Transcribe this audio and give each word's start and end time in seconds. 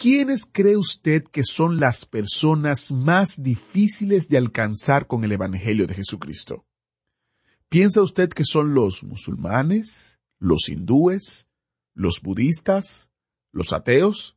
¿Quiénes 0.00 0.46
cree 0.46 0.76
usted 0.76 1.24
que 1.24 1.42
son 1.42 1.80
las 1.80 2.06
personas 2.06 2.92
más 2.92 3.42
difíciles 3.42 4.28
de 4.28 4.38
alcanzar 4.38 5.08
con 5.08 5.24
el 5.24 5.32
Evangelio 5.32 5.88
de 5.88 5.94
Jesucristo? 5.94 6.64
¿Piensa 7.68 8.00
usted 8.00 8.28
que 8.28 8.44
son 8.44 8.74
los 8.74 9.02
musulmanes, 9.02 10.20
los 10.38 10.68
hindúes, 10.68 11.48
los 11.94 12.22
budistas, 12.22 13.10
los 13.50 13.72
ateos? 13.72 14.36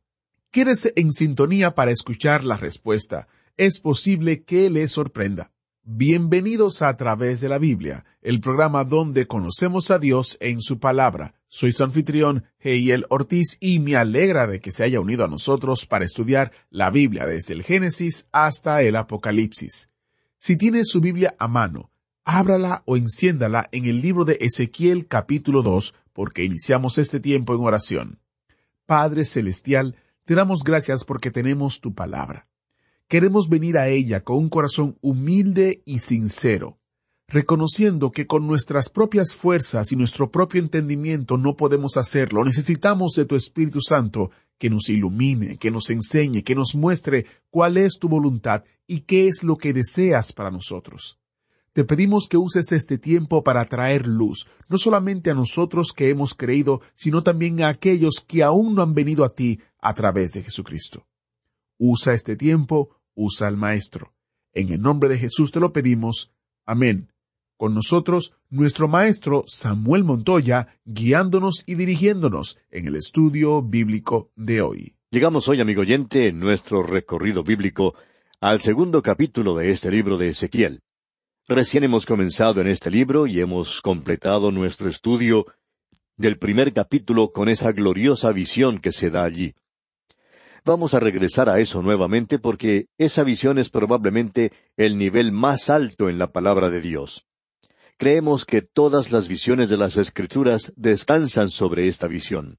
Quédese 0.50 0.94
en 0.96 1.12
sintonía 1.12 1.76
para 1.76 1.92
escuchar 1.92 2.42
la 2.42 2.56
respuesta. 2.56 3.28
Es 3.56 3.78
posible 3.78 4.42
que 4.42 4.68
le 4.68 4.88
sorprenda. 4.88 5.51
Bienvenidos 5.84 6.80
a, 6.82 6.96
través 6.96 7.40
de 7.40 7.48
la 7.48 7.58
Biblia, 7.58 8.04
el 8.20 8.40
programa 8.40 8.84
donde 8.84 9.26
conocemos 9.26 9.90
a 9.90 9.98
Dios 9.98 10.38
en 10.40 10.60
su 10.60 10.78
palabra. 10.78 11.34
Soy 11.48 11.72
su 11.72 11.82
anfitrión, 11.82 12.44
Heiel 12.60 13.04
Ortiz, 13.08 13.56
y 13.58 13.80
me 13.80 13.96
alegra 13.96 14.46
de 14.46 14.60
que 14.60 14.70
se 14.70 14.84
haya 14.84 15.00
unido 15.00 15.24
a 15.24 15.28
nosotros 15.28 15.86
para 15.86 16.04
estudiar 16.04 16.52
la 16.70 16.90
Biblia 16.90 17.26
desde 17.26 17.54
el 17.54 17.64
Génesis 17.64 18.28
hasta 18.30 18.80
el 18.82 18.94
Apocalipsis. 18.94 19.90
Si 20.38 20.56
tiene 20.56 20.84
su 20.84 21.00
Biblia 21.00 21.34
a 21.40 21.48
mano, 21.48 21.90
ábrala 22.24 22.84
o 22.86 22.96
enciéndala 22.96 23.68
en 23.72 23.86
el 23.86 24.00
libro 24.00 24.24
de 24.24 24.38
Ezequiel 24.40 25.08
capítulo 25.08 25.62
2, 25.62 25.94
porque 26.12 26.44
iniciamos 26.44 26.98
este 26.98 27.18
tiempo 27.18 27.56
en 27.56 27.60
oración. 27.60 28.20
Padre 28.86 29.24
Celestial, 29.24 29.96
te 30.24 30.36
damos 30.36 30.62
gracias 30.62 31.02
porque 31.02 31.32
tenemos 31.32 31.80
tu 31.80 31.92
palabra. 31.92 32.46
Queremos 33.12 33.50
venir 33.50 33.76
a 33.76 33.88
ella 33.88 34.24
con 34.24 34.38
un 34.38 34.48
corazón 34.48 34.96
humilde 35.02 35.82
y 35.84 35.98
sincero, 35.98 36.78
reconociendo 37.28 38.10
que 38.10 38.26
con 38.26 38.46
nuestras 38.46 38.88
propias 38.88 39.36
fuerzas 39.36 39.92
y 39.92 39.96
nuestro 39.96 40.30
propio 40.30 40.62
entendimiento 40.62 41.36
no 41.36 41.54
podemos 41.54 41.98
hacerlo. 41.98 42.42
Necesitamos 42.42 43.12
de 43.12 43.26
tu 43.26 43.36
Espíritu 43.36 43.82
Santo 43.82 44.30
que 44.56 44.70
nos 44.70 44.88
ilumine, 44.88 45.58
que 45.58 45.70
nos 45.70 45.90
enseñe, 45.90 46.42
que 46.42 46.54
nos 46.54 46.74
muestre 46.74 47.26
cuál 47.50 47.76
es 47.76 47.98
tu 47.98 48.08
voluntad 48.08 48.64
y 48.86 49.00
qué 49.00 49.28
es 49.28 49.42
lo 49.42 49.58
que 49.58 49.74
deseas 49.74 50.32
para 50.32 50.50
nosotros. 50.50 51.18
Te 51.74 51.84
pedimos 51.84 52.28
que 52.28 52.38
uses 52.38 52.72
este 52.72 52.96
tiempo 52.96 53.44
para 53.44 53.66
traer 53.66 54.06
luz, 54.06 54.48
no 54.70 54.78
solamente 54.78 55.30
a 55.30 55.34
nosotros 55.34 55.92
que 55.94 56.08
hemos 56.08 56.32
creído, 56.32 56.80
sino 56.94 57.20
también 57.20 57.62
a 57.62 57.68
aquellos 57.68 58.24
que 58.26 58.42
aún 58.42 58.74
no 58.74 58.80
han 58.80 58.94
venido 58.94 59.26
a 59.26 59.34
ti 59.34 59.60
a 59.82 59.92
través 59.92 60.32
de 60.32 60.44
Jesucristo. 60.44 61.06
Usa 61.76 62.14
este 62.14 62.36
tiempo, 62.36 63.01
usa 63.14 63.48
al 63.48 63.56
Maestro. 63.56 64.14
En 64.52 64.72
el 64.72 64.80
nombre 64.80 65.08
de 65.08 65.18
Jesús 65.18 65.52
te 65.52 65.60
lo 65.60 65.72
pedimos. 65.72 66.32
Amén. 66.66 67.12
Con 67.56 67.74
nosotros, 67.74 68.34
nuestro 68.50 68.88
Maestro 68.88 69.44
Samuel 69.46 70.04
Montoya, 70.04 70.80
guiándonos 70.84 71.62
y 71.66 71.76
dirigiéndonos 71.76 72.58
en 72.70 72.88
el 72.88 72.96
estudio 72.96 73.62
bíblico 73.62 74.30
de 74.34 74.62
hoy. 74.62 74.96
Llegamos 75.10 75.46
hoy, 75.48 75.60
amigo 75.60 75.82
oyente, 75.82 76.28
en 76.28 76.40
nuestro 76.40 76.82
recorrido 76.82 77.44
bíblico 77.44 77.94
al 78.40 78.60
segundo 78.60 79.02
capítulo 79.02 79.54
de 79.54 79.70
este 79.70 79.90
libro 79.90 80.16
de 80.16 80.28
Ezequiel. 80.28 80.80
Recién 81.46 81.84
hemos 81.84 82.06
comenzado 82.06 82.60
en 82.60 82.66
este 82.66 82.90
libro 82.90 83.26
y 83.26 83.40
hemos 83.40 83.80
completado 83.80 84.50
nuestro 84.50 84.88
estudio 84.88 85.46
del 86.16 86.38
primer 86.38 86.72
capítulo 86.72 87.32
con 87.32 87.48
esa 87.48 87.72
gloriosa 87.72 88.32
visión 88.32 88.78
que 88.78 88.92
se 88.92 89.10
da 89.10 89.24
allí. 89.24 89.54
Vamos 90.64 90.94
a 90.94 91.00
regresar 91.00 91.48
a 91.48 91.58
eso 91.58 91.82
nuevamente 91.82 92.38
porque 92.38 92.86
esa 92.96 93.24
visión 93.24 93.58
es 93.58 93.68
probablemente 93.68 94.52
el 94.76 94.96
nivel 94.96 95.32
más 95.32 95.68
alto 95.68 96.08
en 96.08 96.18
la 96.18 96.30
palabra 96.30 96.70
de 96.70 96.80
Dios. 96.80 97.26
Creemos 97.98 98.44
que 98.44 98.62
todas 98.62 99.10
las 99.10 99.26
visiones 99.26 99.70
de 99.70 99.76
las 99.76 99.96
Escrituras 99.96 100.72
descansan 100.76 101.50
sobre 101.50 101.88
esta 101.88 102.06
visión. 102.06 102.58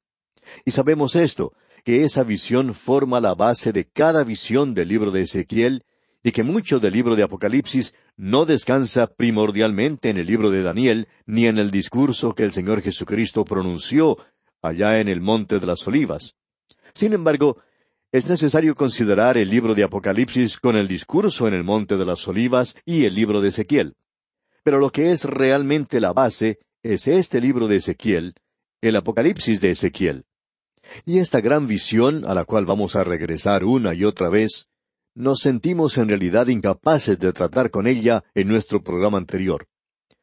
Y 0.65 0.71
sabemos 0.71 1.15
esto, 1.15 1.53
que 1.85 2.03
esa 2.03 2.23
visión 2.23 2.73
forma 2.73 3.21
la 3.21 3.35
base 3.35 3.71
de 3.71 3.85
cada 3.85 4.25
visión 4.25 4.73
del 4.73 4.89
libro 4.89 5.11
de 5.11 5.21
Ezequiel 5.21 5.85
y 6.23 6.33
que 6.33 6.43
mucho 6.43 6.81
del 6.81 6.91
libro 6.91 7.15
de 7.15 7.23
Apocalipsis 7.23 7.93
no 8.17 8.45
descansa 8.45 9.07
primordialmente 9.07 10.09
en 10.09 10.17
el 10.17 10.27
libro 10.27 10.49
de 10.49 10.61
Daniel 10.61 11.07
ni 11.25 11.47
en 11.47 11.57
el 11.57 11.71
discurso 11.71 12.35
que 12.35 12.43
el 12.43 12.51
Señor 12.51 12.81
Jesucristo 12.81 13.45
pronunció 13.45 14.17
allá 14.61 14.99
en 14.99 15.07
el 15.07 15.21
Monte 15.21 15.59
de 15.59 15.65
las 15.65 15.87
Olivas. 15.87 16.35
Sin 16.93 17.13
embargo, 17.13 17.57
es 18.13 18.29
necesario 18.29 18.75
considerar 18.75 19.39
el 19.39 19.49
libro 19.49 19.73
de 19.73 19.83
Apocalipsis 19.83 20.59
con 20.59 20.75
el 20.75 20.87
discurso 20.87 21.47
en 21.47 21.55
el 21.55 21.63
Monte 21.63 21.97
de 21.97 22.05
las 22.05 22.27
Olivas 22.27 22.75
y 22.85 23.05
el 23.05 23.15
libro 23.15 23.41
de 23.41 23.47
Ezequiel. 23.47 23.95
Pero 24.63 24.77
lo 24.77 24.91
que 24.91 25.11
es 25.11 25.25
realmente 25.25 25.99
la 25.99 26.13
base 26.13 26.59
es 26.83 27.07
este 27.07 27.41
libro 27.41 27.67
de 27.67 27.77
Ezequiel, 27.77 28.35
el 28.81 28.97
Apocalipsis 28.97 29.59
de 29.61 29.71
Ezequiel. 29.71 30.25
Y 31.05 31.17
esta 31.17 31.41
gran 31.41 31.65
visión, 31.65 32.23
a 32.27 32.35
la 32.35 32.45
cual 32.45 32.67
vamos 32.67 32.95
a 32.95 33.03
regresar 33.03 33.63
una 33.63 33.95
y 33.95 34.03
otra 34.03 34.29
vez, 34.29 34.67
nos 35.15 35.39
sentimos 35.39 35.97
en 35.97 36.09
realidad 36.09 36.47
incapaces 36.47 37.17
de 37.17 37.33
tratar 37.33 37.71
con 37.71 37.87
ella 37.87 38.23
en 38.35 38.47
nuestro 38.47 38.83
programa 38.83 39.17
anterior. 39.17 39.65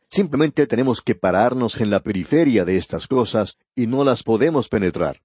Simplemente 0.09 0.69
tenemos 0.69 1.03
que 1.03 1.17
pararnos 1.17 1.81
en 1.81 1.91
la 1.91 2.05
periferia 2.05 2.65
de 2.65 2.77
estas 2.77 3.09
cosas 3.09 3.59
y 3.75 3.89
no 3.89 4.05
las 4.05 4.23
podemos 4.23 4.69
penetrar. 4.69 5.21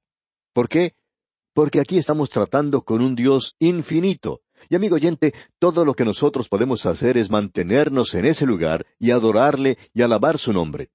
¿Por 0.51 0.67
qué? 0.67 0.95
Porque 1.55 1.79
aquí 1.79 1.97
estamos 1.97 2.29
tratando 2.29 2.81
con 2.81 3.01
un 3.01 3.15
Dios 3.15 3.55
infinito. 3.59 4.41
Y 4.69 4.75
amigo 4.75 4.95
oyente, 4.95 5.33
todo 5.57 5.85
lo 5.85 5.93
que 5.93 6.03
nosotros 6.03 6.49
podemos 6.49 6.85
hacer 6.85 7.17
es 7.17 7.29
mantenernos 7.29 8.13
en 8.13 8.25
ese 8.25 8.45
lugar 8.45 8.85
y 8.99 9.11
adorarle 9.11 9.77
y 9.93 10.01
alabar 10.01 10.37
su 10.37 10.51
nombre. 10.51 10.89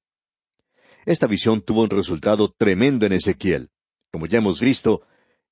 Esta 1.06 1.26
visión 1.26 1.62
tuvo 1.62 1.84
un 1.84 1.88
resultado 1.88 2.52
tremendo 2.54 3.06
en 3.06 3.12
Ezequiel. 3.14 3.70
Como 4.12 4.26
ya 4.26 4.36
hemos 4.36 4.60
visto, 4.60 5.00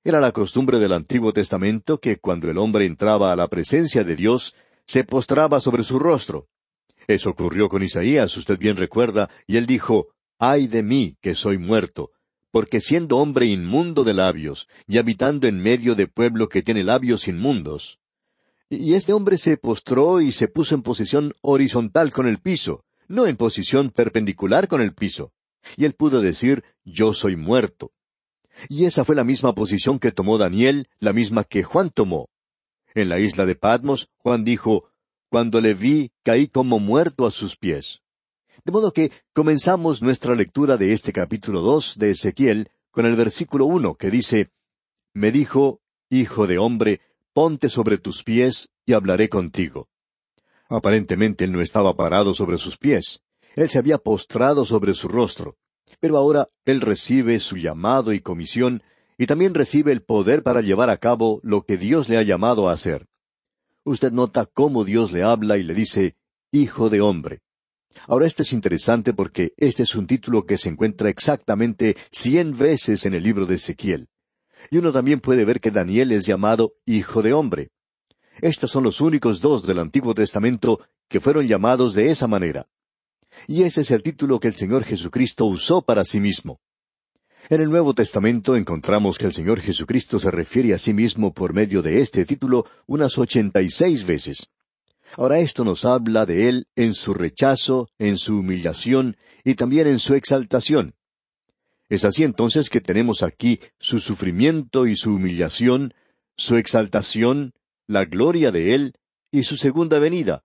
era 0.04 0.20
la 0.20 0.32
costumbre 0.32 0.78
del 0.78 0.92
Antiguo 0.92 1.32
Testamento 1.32 1.98
que 1.98 2.18
cuando 2.18 2.50
el 2.50 2.58
hombre 2.58 2.84
entraba 2.84 3.32
a 3.32 3.36
la 3.36 3.48
presencia 3.48 4.04
de 4.04 4.14
Dios, 4.14 4.54
se 4.84 5.04
postraba 5.04 5.58
sobre 5.60 5.84
su 5.84 5.98
rostro. 5.98 6.48
Eso 7.06 7.30
ocurrió 7.30 7.70
con 7.70 7.82
Isaías, 7.82 8.36
usted 8.36 8.58
bien 8.58 8.76
recuerda, 8.76 9.30
y 9.46 9.56
él 9.56 9.64
dijo, 9.64 10.08
Ay 10.38 10.66
de 10.66 10.82
mí, 10.82 11.16
que 11.22 11.34
soy 11.34 11.56
muerto, 11.56 12.10
porque 12.50 12.80
siendo 12.80 13.18
hombre 13.18 13.46
inmundo 13.46 14.04
de 14.04 14.14
labios, 14.14 14.68
y 14.86 14.98
habitando 14.98 15.46
en 15.46 15.60
medio 15.60 15.94
de 15.94 16.06
pueblo 16.06 16.48
que 16.48 16.62
tiene 16.62 16.84
labios 16.84 17.28
inmundos. 17.28 17.98
Y 18.70 18.94
este 18.94 19.12
hombre 19.12 19.38
se 19.38 19.56
postró 19.56 20.20
y 20.20 20.32
se 20.32 20.48
puso 20.48 20.74
en 20.74 20.82
posición 20.82 21.34
horizontal 21.40 22.12
con 22.12 22.26
el 22.26 22.38
piso, 22.38 22.84
no 23.06 23.26
en 23.26 23.36
posición 23.36 23.90
perpendicular 23.90 24.68
con 24.68 24.82
el 24.82 24.92
piso. 24.94 25.32
Y 25.76 25.84
él 25.84 25.94
pudo 25.94 26.20
decir, 26.20 26.64
Yo 26.84 27.12
soy 27.12 27.36
muerto. 27.36 27.92
Y 28.68 28.84
esa 28.84 29.04
fue 29.04 29.14
la 29.14 29.24
misma 29.24 29.54
posición 29.54 29.98
que 29.98 30.12
tomó 30.12 30.36
Daniel, 30.36 30.88
la 30.98 31.12
misma 31.12 31.44
que 31.44 31.62
Juan 31.62 31.90
tomó. 31.90 32.28
En 32.94 33.08
la 33.08 33.20
isla 33.20 33.46
de 33.46 33.54
Patmos, 33.54 34.08
Juan 34.18 34.44
dijo, 34.44 34.90
Cuando 35.30 35.60
le 35.60 35.74
vi, 35.74 36.12
caí 36.22 36.48
como 36.48 36.78
muerto 36.78 37.26
a 37.26 37.30
sus 37.30 37.56
pies. 37.56 38.02
De 38.64 38.72
modo 38.72 38.92
que 38.92 39.12
comenzamos 39.32 40.02
nuestra 40.02 40.34
lectura 40.34 40.76
de 40.76 40.92
este 40.92 41.12
capítulo 41.12 41.60
dos 41.60 41.96
de 41.98 42.10
Ezequiel 42.10 42.70
con 42.90 43.06
el 43.06 43.16
versículo 43.16 43.66
uno 43.66 43.94
que 43.94 44.10
dice, 44.10 44.48
Me 45.14 45.30
dijo, 45.32 45.80
Hijo 46.10 46.46
de 46.46 46.58
hombre, 46.58 47.00
ponte 47.32 47.68
sobre 47.68 47.98
tus 47.98 48.24
pies 48.24 48.70
y 48.86 48.94
hablaré 48.94 49.28
contigo. 49.28 49.88
Aparentemente 50.68 51.44
él 51.44 51.52
no 51.52 51.60
estaba 51.60 51.96
parado 51.96 52.34
sobre 52.34 52.58
sus 52.58 52.76
pies. 52.76 53.20
Él 53.56 53.68
se 53.68 53.78
había 53.78 53.98
postrado 53.98 54.64
sobre 54.64 54.94
su 54.94 55.08
rostro. 55.08 55.56
Pero 56.00 56.16
ahora 56.16 56.48
él 56.64 56.80
recibe 56.80 57.40
su 57.40 57.56
llamado 57.56 58.12
y 58.12 58.20
comisión 58.20 58.82
y 59.16 59.26
también 59.26 59.54
recibe 59.54 59.92
el 59.92 60.02
poder 60.02 60.42
para 60.42 60.60
llevar 60.60 60.90
a 60.90 60.98
cabo 60.98 61.40
lo 61.42 61.62
que 61.62 61.76
Dios 61.76 62.08
le 62.08 62.18
ha 62.18 62.22
llamado 62.22 62.68
a 62.68 62.72
hacer. 62.72 63.06
Usted 63.84 64.12
nota 64.12 64.46
cómo 64.46 64.84
Dios 64.84 65.12
le 65.12 65.22
habla 65.22 65.56
y 65.58 65.62
le 65.62 65.74
dice, 65.74 66.16
Hijo 66.52 66.90
de 66.90 67.00
hombre. 67.00 67.40
Ahora 68.06 68.26
esto 68.26 68.42
es 68.42 68.52
interesante 68.52 69.12
porque 69.12 69.52
este 69.56 69.82
es 69.82 69.94
un 69.94 70.06
título 70.06 70.44
que 70.44 70.58
se 70.58 70.68
encuentra 70.68 71.10
exactamente 71.10 71.96
cien 72.10 72.56
veces 72.56 73.06
en 73.06 73.14
el 73.14 73.22
libro 73.22 73.46
de 73.46 73.56
Ezequiel. 73.56 74.08
Y 74.70 74.78
uno 74.78 74.92
también 74.92 75.20
puede 75.20 75.44
ver 75.44 75.60
que 75.60 75.70
Daniel 75.70 76.12
es 76.12 76.26
llamado 76.26 76.74
Hijo 76.84 77.22
de 77.22 77.32
hombre. 77.32 77.70
Estos 78.40 78.70
son 78.70 78.84
los 78.84 79.00
únicos 79.00 79.40
dos 79.40 79.66
del 79.66 79.78
Antiguo 79.78 80.14
Testamento 80.14 80.80
que 81.08 81.20
fueron 81.20 81.46
llamados 81.46 81.94
de 81.94 82.10
esa 82.10 82.26
manera. 82.26 82.68
Y 83.46 83.62
ese 83.62 83.82
es 83.82 83.90
el 83.90 84.02
título 84.02 84.40
que 84.40 84.48
el 84.48 84.54
Señor 84.54 84.84
Jesucristo 84.84 85.44
usó 85.44 85.82
para 85.82 86.04
sí 86.04 86.20
mismo. 86.20 86.60
En 87.50 87.60
el 87.60 87.70
Nuevo 87.70 87.94
Testamento 87.94 88.56
encontramos 88.56 89.16
que 89.16 89.26
el 89.26 89.32
Señor 89.32 89.60
Jesucristo 89.60 90.18
se 90.18 90.30
refiere 90.30 90.74
a 90.74 90.78
sí 90.78 90.92
mismo 90.92 91.32
por 91.32 91.54
medio 91.54 91.82
de 91.82 92.00
este 92.00 92.24
título 92.24 92.66
unas 92.86 93.16
ochenta 93.16 93.62
y 93.62 93.70
seis 93.70 94.04
veces. 94.04 94.48
Ahora 95.16 95.38
esto 95.38 95.64
nos 95.64 95.84
habla 95.84 96.26
de 96.26 96.48
Él 96.48 96.66
en 96.76 96.94
su 96.94 97.14
rechazo, 97.14 97.88
en 97.98 98.18
su 98.18 98.38
humillación 98.38 99.16
y 99.44 99.54
también 99.54 99.86
en 99.86 99.98
su 99.98 100.14
exaltación. 100.14 100.94
Es 101.88 102.04
así 102.04 102.24
entonces 102.24 102.68
que 102.68 102.80
tenemos 102.80 103.22
aquí 103.22 103.60
su 103.78 103.98
sufrimiento 103.98 104.86
y 104.86 104.94
su 104.94 105.14
humillación, 105.14 105.94
su 106.36 106.56
exaltación, 106.56 107.54
la 107.86 108.04
gloria 108.04 108.52
de 108.52 108.74
Él 108.74 108.94
y 109.30 109.44
su 109.44 109.56
segunda 109.56 109.98
venida. 109.98 110.44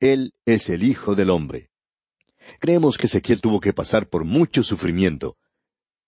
Él 0.00 0.34
es 0.44 0.68
el 0.68 0.82
Hijo 0.82 1.14
del 1.14 1.30
Hombre. 1.30 1.70
Creemos 2.58 2.98
que 2.98 3.06
Ezequiel 3.06 3.40
tuvo 3.40 3.60
que 3.60 3.72
pasar 3.72 4.08
por 4.08 4.24
mucho 4.24 4.62
sufrimiento. 4.62 5.36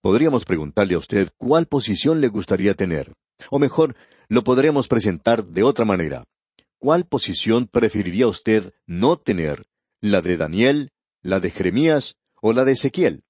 Podríamos 0.01 0.43
preguntarle 0.43 0.95
a 0.95 0.97
usted 0.97 1.29
cuál 1.37 1.67
posición 1.67 2.19
le 2.19 2.27
gustaría 2.27 2.73
tener. 2.73 3.13
O 3.49 3.59
mejor, 3.59 3.95
lo 4.27 4.43
podríamos 4.43 4.87
presentar 4.87 5.45
de 5.45 5.63
otra 5.63 5.85
manera. 5.85 6.25
¿Cuál 6.83 7.05
posición 7.05 7.67
preferiría 7.67 8.27
usted 8.27 8.73
no 8.85 9.15
tener? 9.15 9.63
¿La 10.01 10.21
de 10.21 10.35
Daniel, 10.35 10.91
la 11.21 11.39
de 11.39 11.49
Jeremías 11.49 12.17
o 12.41 12.51
la 12.51 12.65
de 12.65 12.73
Ezequiel? 12.73 13.23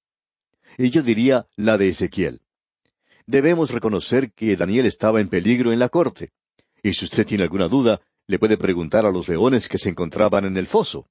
Y 0.76 0.90
yo 0.90 1.04
diría 1.04 1.46
la 1.54 1.78
de 1.78 1.86
Ezequiel. 1.86 2.40
Debemos 3.26 3.70
reconocer 3.70 4.32
que 4.32 4.56
Daniel 4.56 4.86
estaba 4.86 5.20
en 5.20 5.28
peligro 5.28 5.70
en 5.70 5.78
la 5.78 5.88
corte. 5.88 6.32
Y 6.82 6.94
si 6.94 7.04
usted 7.04 7.24
tiene 7.24 7.44
alguna 7.44 7.68
duda, 7.68 8.00
le 8.26 8.40
puede 8.40 8.56
preguntar 8.56 9.06
a 9.06 9.12
los 9.12 9.28
leones 9.28 9.68
que 9.68 9.78
se 9.78 9.88
encontraban 9.88 10.46
en 10.46 10.56
el 10.56 10.66
foso. 10.66 11.08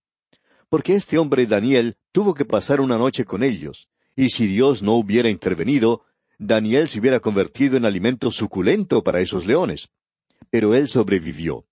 Porque 0.68 0.96
este 0.96 1.18
hombre 1.18 1.46
Daniel 1.46 1.96
tuvo 2.12 2.34
que 2.34 2.44
pasar 2.44 2.82
una 2.82 2.98
noche 2.98 3.24
con 3.24 3.42
ellos, 3.42 3.88
y 4.18 4.32
si 4.32 4.48
Dios 4.48 4.84
no 4.84 4.96
hubiera 4.96 5.30
intervenido, 5.30 6.04
Daniel 6.38 6.90
se 6.90 7.00
hubiera 7.00 7.22
convertido 7.22 7.78
en 7.78 7.86
alimento 7.86 8.32
suculento 8.32 9.02
para 9.02 9.22
esos 9.22 9.46
leones. 9.46 9.92
Pero 10.50 10.76
él 10.76 10.90
sobrevivió. 10.90 11.66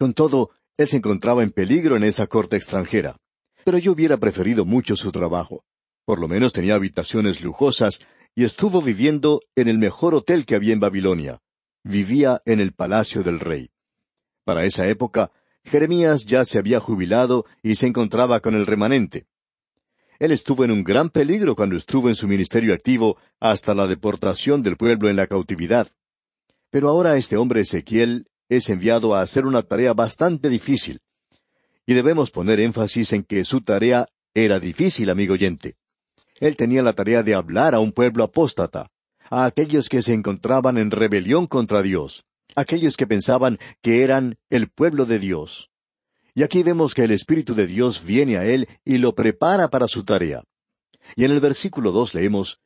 Con 0.00 0.14
todo, 0.14 0.48
él 0.78 0.88
se 0.88 0.96
encontraba 0.96 1.42
en 1.42 1.50
peligro 1.50 1.94
en 1.94 2.04
esa 2.04 2.26
corte 2.26 2.56
extranjera. 2.56 3.18
Pero 3.66 3.76
yo 3.76 3.92
hubiera 3.92 4.16
preferido 4.16 4.64
mucho 4.64 4.96
su 4.96 5.12
trabajo. 5.12 5.62
Por 6.06 6.18
lo 6.20 6.26
menos 6.26 6.54
tenía 6.54 6.76
habitaciones 6.76 7.42
lujosas 7.42 8.00
y 8.34 8.44
estuvo 8.44 8.80
viviendo 8.80 9.42
en 9.54 9.68
el 9.68 9.76
mejor 9.76 10.14
hotel 10.14 10.46
que 10.46 10.54
había 10.54 10.72
en 10.72 10.80
Babilonia. 10.80 11.42
Vivía 11.84 12.40
en 12.46 12.60
el 12.60 12.72
palacio 12.72 13.22
del 13.22 13.40
rey. 13.40 13.72
Para 14.44 14.64
esa 14.64 14.88
época, 14.88 15.32
Jeremías 15.64 16.24
ya 16.24 16.46
se 16.46 16.58
había 16.58 16.80
jubilado 16.80 17.44
y 17.62 17.74
se 17.74 17.86
encontraba 17.86 18.40
con 18.40 18.54
el 18.54 18.64
remanente. 18.64 19.26
Él 20.18 20.32
estuvo 20.32 20.64
en 20.64 20.70
un 20.70 20.82
gran 20.82 21.10
peligro 21.10 21.54
cuando 21.54 21.76
estuvo 21.76 22.08
en 22.08 22.14
su 22.14 22.26
ministerio 22.26 22.72
activo 22.72 23.18
hasta 23.38 23.74
la 23.74 23.86
deportación 23.86 24.62
del 24.62 24.78
pueblo 24.78 25.10
en 25.10 25.16
la 25.16 25.26
cautividad. 25.26 25.88
Pero 26.70 26.88
ahora 26.88 27.18
este 27.18 27.36
hombre 27.36 27.60
Ezequiel 27.60 28.29
es 28.50 28.68
enviado 28.68 29.14
a 29.14 29.22
hacer 29.22 29.46
una 29.46 29.62
tarea 29.62 29.94
bastante 29.94 30.48
difícil. 30.50 31.00
Y 31.86 31.94
debemos 31.94 32.30
poner 32.30 32.60
énfasis 32.60 33.12
en 33.12 33.22
que 33.22 33.44
su 33.44 33.62
tarea 33.62 34.06
era 34.34 34.58
difícil, 34.58 35.08
amigo 35.08 35.34
oyente. 35.34 35.76
Él 36.40 36.56
tenía 36.56 36.82
la 36.82 36.92
tarea 36.92 37.22
de 37.22 37.34
hablar 37.34 37.74
a 37.74 37.80
un 37.80 37.92
pueblo 37.92 38.24
apóstata, 38.24 38.90
a 39.30 39.44
aquellos 39.44 39.88
que 39.88 40.02
se 40.02 40.14
encontraban 40.14 40.78
en 40.78 40.90
rebelión 40.90 41.46
contra 41.46 41.80
Dios, 41.80 42.24
aquellos 42.56 42.96
que 42.96 43.06
pensaban 43.06 43.58
que 43.80 44.02
eran 44.02 44.36
el 44.50 44.68
pueblo 44.68 45.06
de 45.06 45.20
Dios. 45.20 45.70
Y 46.34 46.42
aquí 46.42 46.64
vemos 46.64 46.92
que 46.92 47.04
el 47.04 47.12
Espíritu 47.12 47.54
de 47.54 47.68
Dios 47.68 48.04
viene 48.04 48.36
a 48.36 48.44
él 48.44 48.66
y 48.84 48.98
lo 48.98 49.14
prepara 49.14 49.68
para 49.68 49.86
su 49.86 50.04
tarea. 50.04 50.42
Y 51.14 51.24
en 51.24 51.30
el 51.30 51.40
versículo 51.40 51.92
dos 51.92 52.14
leemos, 52.14 52.60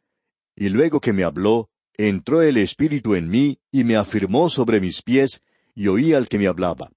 Y 0.57 0.71
luego 0.71 1.01
que 1.01 1.13
me 1.13 1.25
habló, 1.25 1.69
entró 1.97 2.41
el 2.41 2.57
Espíritu 2.57 3.15
en 3.15 3.29
mí 3.29 3.59
y 3.71 3.85
me 3.85 3.97
afirmó 3.97 4.49
sobre 4.49 4.81
mis 4.81 5.03
pies, 5.03 5.43
y 5.75 5.89
oí 5.89 6.15
al 6.15 6.29
que 6.29 6.39
me 6.39 6.47
hablaba. 6.47 6.91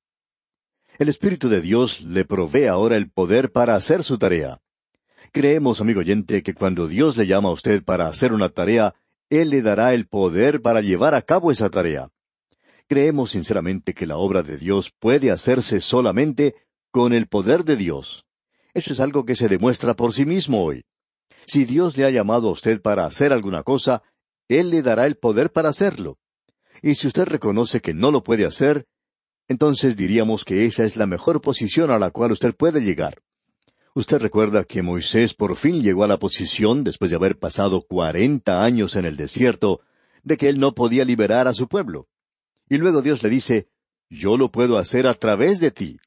El 0.97 1.09
Espíritu 1.09 1.49
de 1.49 1.61
Dios 1.61 2.01
le 2.01 2.25
provee 2.25 2.67
ahora 2.67 2.97
el 2.97 3.09
poder 3.09 3.51
para 3.51 3.75
hacer 3.75 4.03
su 4.03 4.17
tarea. 4.17 4.61
Creemos, 5.31 5.81
amigo 5.81 5.99
oyente, 5.99 6.41
que 6.41 6.53
cuando 6.53 6.87
Dios 6.87 7.17
le 7.17 7.27
llama 7.27 7.49
a 7.49 7.53
usted 7.53 7.83
para 7.83 8.07
hacer 8.07 8.33
una 8.33 8.49
tarea, 8.49 8.95
Él 9.29 9.49
le 9.49 9.61
dará 9.61 9.93
el 9.93 10.07
poder 10.07 10.61
para 10.61 10.81
llevar 10.81 11.13
a 11.13 11.21
cabo 11.21 11.51
esa 11.51 11.69
tarea. 11.69 12.09
Creemos 12.87 13.31
sinceramente 13.31 13.93
que 13.93 14.07
la 14.07 14.17
obra 14.17 14.43
de 14.43 14.57
Dios 14.57 14.91
puede 14.97 15.29
hacerse 15.29 15.81
solamente 15.81 16.55
con 16.89 17.13
el 17.13 17.27
poder 17.27 17.63
de 17.63 17.75
Dios. 17.75 18.25
Eso 18.73 18.93
es 18.93 18.99
algo 18.99 19.25
que 19.25 19.35
se 19.35 19.49
demuestra 19.49 19.95
por 19.95 20.13
sí 20.13 20.25
mismo 20.25 20.63
hoy. 20.63 20.85
Si 21.45 21.65
Dios 21.65 21.97
le 21.97 22.05
ha 22.05 22.09
llamado 22.09 22.47
a 22.47 22.51
usted 22.51 22.81
para 22.81 23.05
hacer 23.05 23.33
alguna 23.33 23.63
cosa, 23.63 24.03
Él 24.47 24.69
le 24.69 24.81
dará 24.81 25.05
el 25.05 25.17
poder 25.17 25.51
para 25.51 25.69
hacerlo. 25.69 26.17
Y 26.81 26.95
si 26.95 27.07
usted 27.07 27.25
reconoce 27.25 27.81
que 27.81 27.93
no 27.93 28.11
lo 28.11 28.23
puede 28.23 28.45
hacer, 28.45 28.85
entonces 29.47 29.95
diríamos 29.95 30.43
que 30.43 30.65
esa 30.65 30.83
es 30.83 30.95
la 30.95 31.05
mejor 31.05 31.41
posición 31.41 31.91
a 31.91 31.99
la 31.99 32.11
cual 32.11 32.31
usted 32.31 32.55
puede 32.55 32.81
llegar. 32.81 33.21
Usted 33.93 34.19
recuerda 34.19 34.63
que 34.63 34.83
Moisés 34.83 35.33
por 35.33 35.55
fin 35.55 35.81
llegó 35.81 36.03
a 36.03 36.07
la 36.07 36.19
posición, 36.19 36.83
después 36.83 37.09
de 37.09 37.17
haber 37.17 37.39
pasado 37.39 37.81
cuarenta 37.81 38.63
años 38.63 38.95
en 38.95 39.05
el 39.05 39.17
desierto, 39.17 39.81
de 40.23 40.37
que 40.37 40.49
él 40.49 40.59
no 40.59 40.75
podía 40.75 41.05
liberar 41.05 41.47
a 41.47 41.53
su 41.53 41.67
pueblo. 41.67 42.07
Y 42.69 42.77
luego 42.77 43.01
Dios 43.01 43.23
le 43.23 43.29
dice, 43.29 43.69
Yo 44.09 44.37
lo 44.37 44.51
puedo 44.51 44.77
hacer 44.77 45.07
a 45.07 45.13
través 45.13 45.59
de 45.59 45.71
ti. 45.71 45.99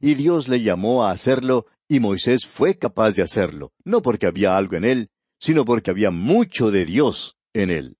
Y 0.00 0.14
Dios 0.14 0.48
le 0.48 0.62
llamó 0.62 1.04
a 1.04 1.10
hacerlo, 1.10 1.66
y 1.88 1.98
Moisés 1.98 2.46
fue 2.46 2.78
capaz 2.78 3.16
de 3.16 3.22
hacerlo, 3.22 3.72
no 3.84 4.02
porque 4.02 4.26
había 4.26 4.56
algo 4.56 4.76
en 4.76 4.84
él, 4.84 5.10
sino 5.38 5.64
porque 5.64 5.90
había 5.90 6.10
mucho 6.10 6.70
de 6.70 6.84
Dios 6.84 7.36
en 7.52 7.70
él. 7.70 7.96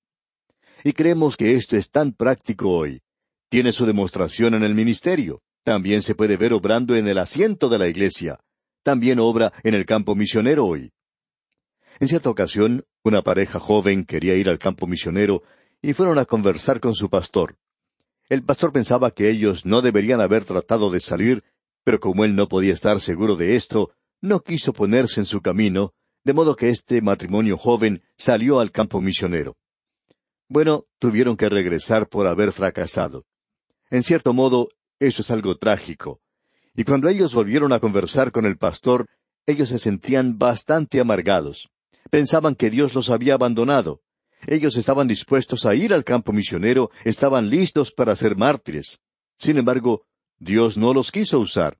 Y 0.85 0.93
creemos 0.93 1.35
que 1.35 1.55
esto 1.55 1.75
es 1.77 1.89
tan 1.89 2.11
práctico 2.11 2.69
hoy. 2.69 3.01
Tiene 3.49 3.71
su 3.71 3.87
demostración 3.87 4.53
en 4.53 4.61
el 4.61 4.75
ministerio. 4.75 5.41
También 5.63 6.03
se 6.03 6.13
puede 6.13 6.37
ver 6.37 6.53
obrando 6.53 6.95
en 6.95 7.07
el 7.07 7.17
asiento 7.17 7.69
de 7.69 7.79
la 7.79 7.87
iglesia. 7.87 8.39
También 8.83 9.17
obra 9.19 9.51
en 9.63 9.73
el 9.73 9.87
campo 9.87 10.13
misionero 10.13 10.67
hoy. 10.67 10.93
En 11.99 12.07
cierta 12.07 12.29
ocasión, 12.29 12.85
una 13.03 13.23
pareja 13.23 13.59
joven 13.59 14.05
quería 14.05 14.35
ir 14.35 14.47
al 14.47 14.59
campo 14.59 14.85
misionero 14.85 15.41
y 15.81 15.93
fueron 15.93 16.19
a 16.19 16.25
conversar 16.25 16.79
con 16.79 16.93
su 16.93 17.09
pastor. 17.09 17.57
El 18.29 18.43
pastor 18.43 18.71
pensaba 18.71 19.09
que 19.09 19.31
ellos 19.31 19.65
no 19.65 19.81
deberían 19.81 20.21
haber 20.21 20.45
tratado 20.45 20.91
de 20.91 20.99
salir, 20.99 21.43
pero 21.83 21.99
como 21.99 22.25
él 22.25 22.35
no 22.35 22.47
podía 22.47 22.73
estar 22.73 23.01
seguro 23.01 23.35
de 23.35 23.55
esto, 23.55 23.89
no 24.21 24.41
quiso 24.41 24.71
ponerse 24.71 25.19
en 25.19 25.25
su 25.25 25.41
camino, 25.41 25.95
de 26.23 26.33
modo 26.33 26.55
que 26.55 26.69
este 26.69 27.01
matrimonio 27.01 27.57
joven 27.57 28.03
salió 28.17 28.59
al 28.59 28.69
campo 28.69 29.01
misionero. 29.01 29.57
Bueno, 30.47 30.85
tuvieron 30.99 31.37
que 31.37 31.49
regresar 31.49 32.07
por 32.07 32.27
haber 32.27 32.51
fracasado. 32.51 33.25
En 33.89 34.03
cierto 34.03 34.33
modo, 34.33 34.69
eso 34.99 35.21
es 35.21 35.31
algo 35.31 35.57
trágico. 35.57 36.21
Y 36.75 36.83
cuando 36.83 37.09
ellos 37.09 37.33
volvieron 37.33 37.73
a 37.73 37.79
conversar 37.79 38.31
con 38.31 38.45
el 38.45 38.57
pastor, 38.57 39.07
ellos 39.45 39.69
se 39.69 39.79
sentían 39.79 40.37
bastante 40.37 40.99
amargados. 40.99 41.69
Pensaban 42.09 42.55
que 42.55 42.69
Dios 42.69 42.93
los 42.93 43.09
había 43.09 43.35
abandonado. 43.35 44.01
Ellos 44.47 44.75
estaban 44.75 45.07
dispuestos 45.07 45.65
a 45.65 45.73
ir 45.73 45.93
al 45.93 46.03
campo 46.03 46.31
misionero, 46.31 46.91
estaban 47.03 47.49
listos 47.49 47.91
para 47.91 48.15
ser 48.15 48.35
mártires. 48.35 48.99
Sin 49.37 49.57
embargo, 49.57 50.05
Dios 50.37 50.77
no 50.77 50.93
los 50.93 51.11
quiso 51.11 51.39
usar. 51.39 51.79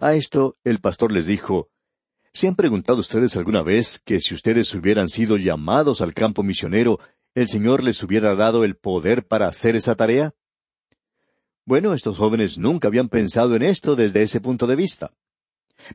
A 0.00 0.14
esto 0.14 0.56
el 0.64 0.80
pastor 0.80 1.12
les 1.12 1.26
dijo, 1.26 1.70
¿Se 2.32 2.46
han 2.46 2.56
preguntado 2.56 3.00
ustedes 3.00 3.36
alguna 3.36 3.62
vez 3.62 4.00
que 4.04 4.20
si 4.20 4.34
ustedes 4.34 4.72
hubieran 4.74 5.08
sido 5.08 5.36
llamados 5.36 6.00
al 6.00 6.14
campo 6.14 6.42
misionero, 6.42 7.00
el 7.40 7.48
Señor 7.48 7.84
les 7.84 8.02
hubiera 8.02 8.34
dado 8.34 8.64
el 8.64 8.76
poder 8.76 9.26
para 9.26 9.46
hacer 9.46 9.76
esa 9.76 9.94
tarea? 9.94 10.34
Bueno, 11.64 11.94
estos 11.94 12.18
jóvenes 12.18 12.58
nunca 12.58 12.88
habían 12.88 13.08
pensado 13.08 13.54
en 13.54 13.62
esto 13.62 13.94
desde 13.94 14.22
ese 14.22 14.40
punto 14.40 14.66
de 14.66 14.74
vista. 14.74 15.12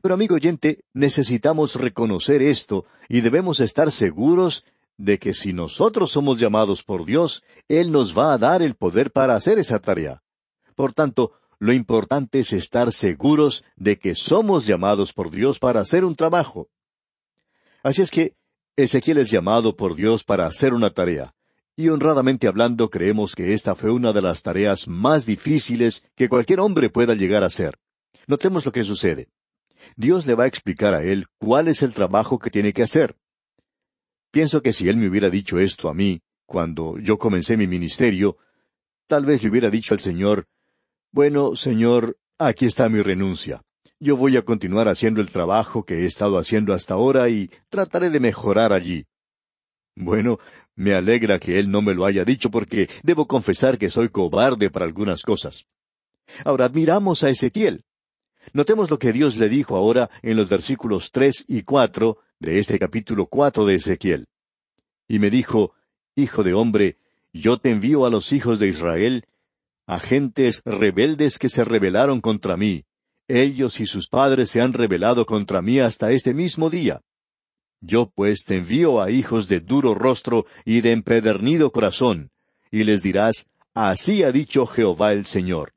Pero 0.00 0.14
amigo 0.14 0.36
oyente, 0.36 0.84
necesitamos 0.94 1.74
reconocer 1.74 2.40
esto 2.42 2.86
y 3.08 3.20
debemos 3.20 3.60
estar 3.60 3.92
seguros 3.92 4.64
de 4.96 5.18
que 5.18 5.34
si 5.34 5.52
nosotros 5.52 6.12
somos 6.12 6.40
llamados 6.40 6.82
por 6.82 7.04
Dios, 7.04 7.42
Él 7.68 7.92
nos 7.92 8.16
va 8.16 8.32
a 8.32 8.38
dar 8.38 8.62
el 8.62 8.74
poder 8.74 9.10
para 9.10 9.34
hacer 9.34 9.58
esa 9.58 9.80
tarea. 9.80 10.22
Por 10.74 10.92
tanto, 10.92 11.32
lo 11.58 11.72
importante 11.72 12.38
es 12.38 12.52
estar 12.52 12.92
seguros 12.92 13.64
de 13.76 13.98
que 13.98 14.14
somos 14.14 14.66
llamados 14.66 15.12
por 15.12 15.30
Dios 15.30 15.58
para 15.58 15.80
hacer 15.80 16.04
un 16.04 16.14
trabajo. 16.14 16.68
Así 17.82 18.00
es 18.00 18.10
que 18.10 18.34
Ezequiel 18.76 19.18
es 19.18 19.30
llamado 19.30 19.76
por 19.76 19.94
Dios 19.94 20.24
para 20.24 20.46
hacer 20.46 20.74
una 20.74 20.90
tarea, 20.90 21.32
y 21.76 21.90
honradamente 21.90 22.48
hablando 22.48 22.90
creemos 22.90 23.36
que 23.36 23.52
esta 23.52 23.76
fue 23.76 23.92
una 23.92 24.12
de 24.12 24.20
las 24.20 24.42
tareas 24.42 24.88
más 24.88 25.26
difíciles 25.26 26.04
que 26.16 26.28
cualquier 26.28 26.58
hombre 26.58 26.90
pueda 26.90 27.14
llegar 27.14 27.44
a 27.44 27.46
hacer. 27.46 27.78
Notemos 28.26 28.66
lo 28.66 28.72
que 28.72 28.82
sucede. 28.82 29.28
Dios 29.94 30.26
le 30.26 30.34
va 30.34 30.44
a 30.44 30.48
explicar 30.48 30.92
a 30.92 31.04
él 31.04 31.26
cuál 31.38 31.68
es 31.68 31.82
el 31.82 31.92
trabajo 31.92 32.40
que 32.40 32.50
tiene 32.50 32.72
que 32.72 32.82
hacer. 32.82 33.16
Pienso 34.32 34.60
que 34.60 34.72
si 34.72 34.88
él 34.88 34.96
me 34.96 35.08
hubiera 35.08 35.30
dicho 35.30 35.60
esto 35.60 35.88
a 35.88 35.94
mí, 35.94 36.22
cuando 36.44 36.98
yo 36.98 37.16
comencé 37.16 37.56
mi 37.56 37.68
ministerio, 37.68 38.38
tal 39.06 39.24
vez 39.24 39.44
le 39.44 39.50
hubiera 39.50 39.70
dicho 39.70 39.94
al 39.94 40.00
Señor, 40.00 40.46
Bueno, 41.12 41.54
Señor, 41.54 42.16
aquí 42.38 42.66
está 42.66 42.88
mi 42.88 43.00
renuncia. 43.00 43.62
Yo 44.00 44.16
voy 44.16 44.36
a 44.36 44.42
continuar 44.42 44.88
haciendo 44.88 45.20
el 45.20 45.30
trabajo 45.30 45.84
que 45.84 46.00
he 46.00 46.04
estado 46.04 46.38
haciendo 46.38 46.74
hasta 46.74 46.94
ahora 46.94 47.28
y 47.28 47.50
trataré 47.68 48.10
de 48.10 48.20
mejorar 48.20 48.72
allí. 48.72 49.06
Bueno, 49.96 50.38
me 50.74 50.94
alegra 50.94 51.38
que 51.38 51.58
él 51.58 51.70
no 51.70 51.80
me 51.80 51.94
lo 51.94 52.04
haya 52.04 52.24
dicho 52.24 52.50
porque 52.50 52.88
debo 53.02 53.26
confesar 53.26 53.78
que 53.78 53.90
soy 53.90 54.08
cobarde 54.08 54.70
para 54.70 54.84
algunas 54.84 55.22
cosas. 55.22 55.64
Ahora 56.44 56.64
admiramos 56.64 57.22
a 57.22 57.28
Ezequiel. 57.28 57.84
Notemos 58.52 58.90
lo 58.90 58.98
que 58.98 59.12
Dios 59.12 59.36
le 59.36 59.48
dijo 59.48 59.76
ahora 59.76 60.10
en 60.22 60.36
los 60.36 60.48
versículos 60.48 61.10
tres 61.12 61.44
y 61.48 61.62
cuatro 61.62 62.18
de 62.40 62.58
este 62.58 62.78
capítulo 62.78 63.26
cuatro 63.26 63.64
de 63.64 63.76
Ezequiel. 63.76 64.26
Y 65.08 65.18
me 65.18 65.30
dijo, 65.30 65.72
Hijo 66.16 66.42
de 66.42 66.54
hombre, 66.54 66.98
yo 67.32 67.58
te 67.58 67.70
envío 67.70 68.06
a 68.06 68.10
los 68.10 68.32
hijos 68.32 68.58
de 68.58 68.68
Israel, 68.68 69.24
a 69.86 69.98
gentes 69.98 70.62
rebeldes 70.64 71.38
que 71.38 71.48
se 71.48 71.64
rebelaron 71.64 72.20
contra 72.20 72.56
mí. 72.56 72.84
Ellos 73.28 73.80
y 73.80 73.86
sus 73.86 74.08
padres 74.08 74.50
se 74.50 74.60
han 74.60 74.72
rebelado 74.72 75.24
contra 75.24 75.62
mí 75.62 75.80
hasta 75.80 76.12
este 76.12 76.34
mismo 76.34 76.68
día. 76.68 77.00
Yo 77.80 78.10
pues 78.14 78.44
te 78.44 78.56
envío 78.56 79.00
a 79.00 79.10
hijos 79.10 79.48
de 79.48 79.60
duro 79.60 79.94
rostro 79.94 80.46
y 80.64 80.80
de 80.80 80.92
empedernido 80.92 81.70
corazón, 81.70 82.30
y 82.70 82.84
les 82.84 83.02
dirás, 83.02 83.46
Así 83.74 84.22
ha 84.22 84.30
dicho 84.30 84.66
Jehová 84.66 85.12
el 85.12 85.26
Señor. 85.26 85.72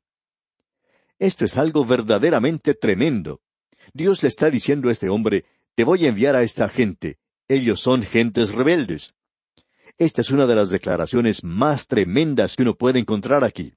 Esto 1.18 1.44
es 1.44 1.56
algo 1.56 1.84
verdaderamente 1.84 2.74
tremendo. 2.74 3.40
Dios 3.92 4.22
le 4.22 4.28
está 4.28 4.50
diciendo 4.50 4.88
a 4.88 4.92
este 4.92 5.08
hombre, 5.08 5.44
te 5.74 5.84
voy 5.84 6.06
a 6.06 6.08
enviar 6.08 6.36
a 6.36 6.42
esta 6.42 6.68
gente. 6.68 7.18
Ellos 7.48 7.80
son 7.80 8.04
gentes 8.04 8.54
rebeldes. 8.54 9.14
Esta 9.96 10.20
es 10.20 10.30
una 10.30 10.46
de 10.46 10.54
las 10.54 10.70
declaraciones 10.70 11.42
más 11.42 11.88
tremendas 11.88 12.54
que 12.54 12.62
uno 12.62 12.76
puede 12.76 13.00
encontrar 13.00 13.42
aquí. 13.42 13.74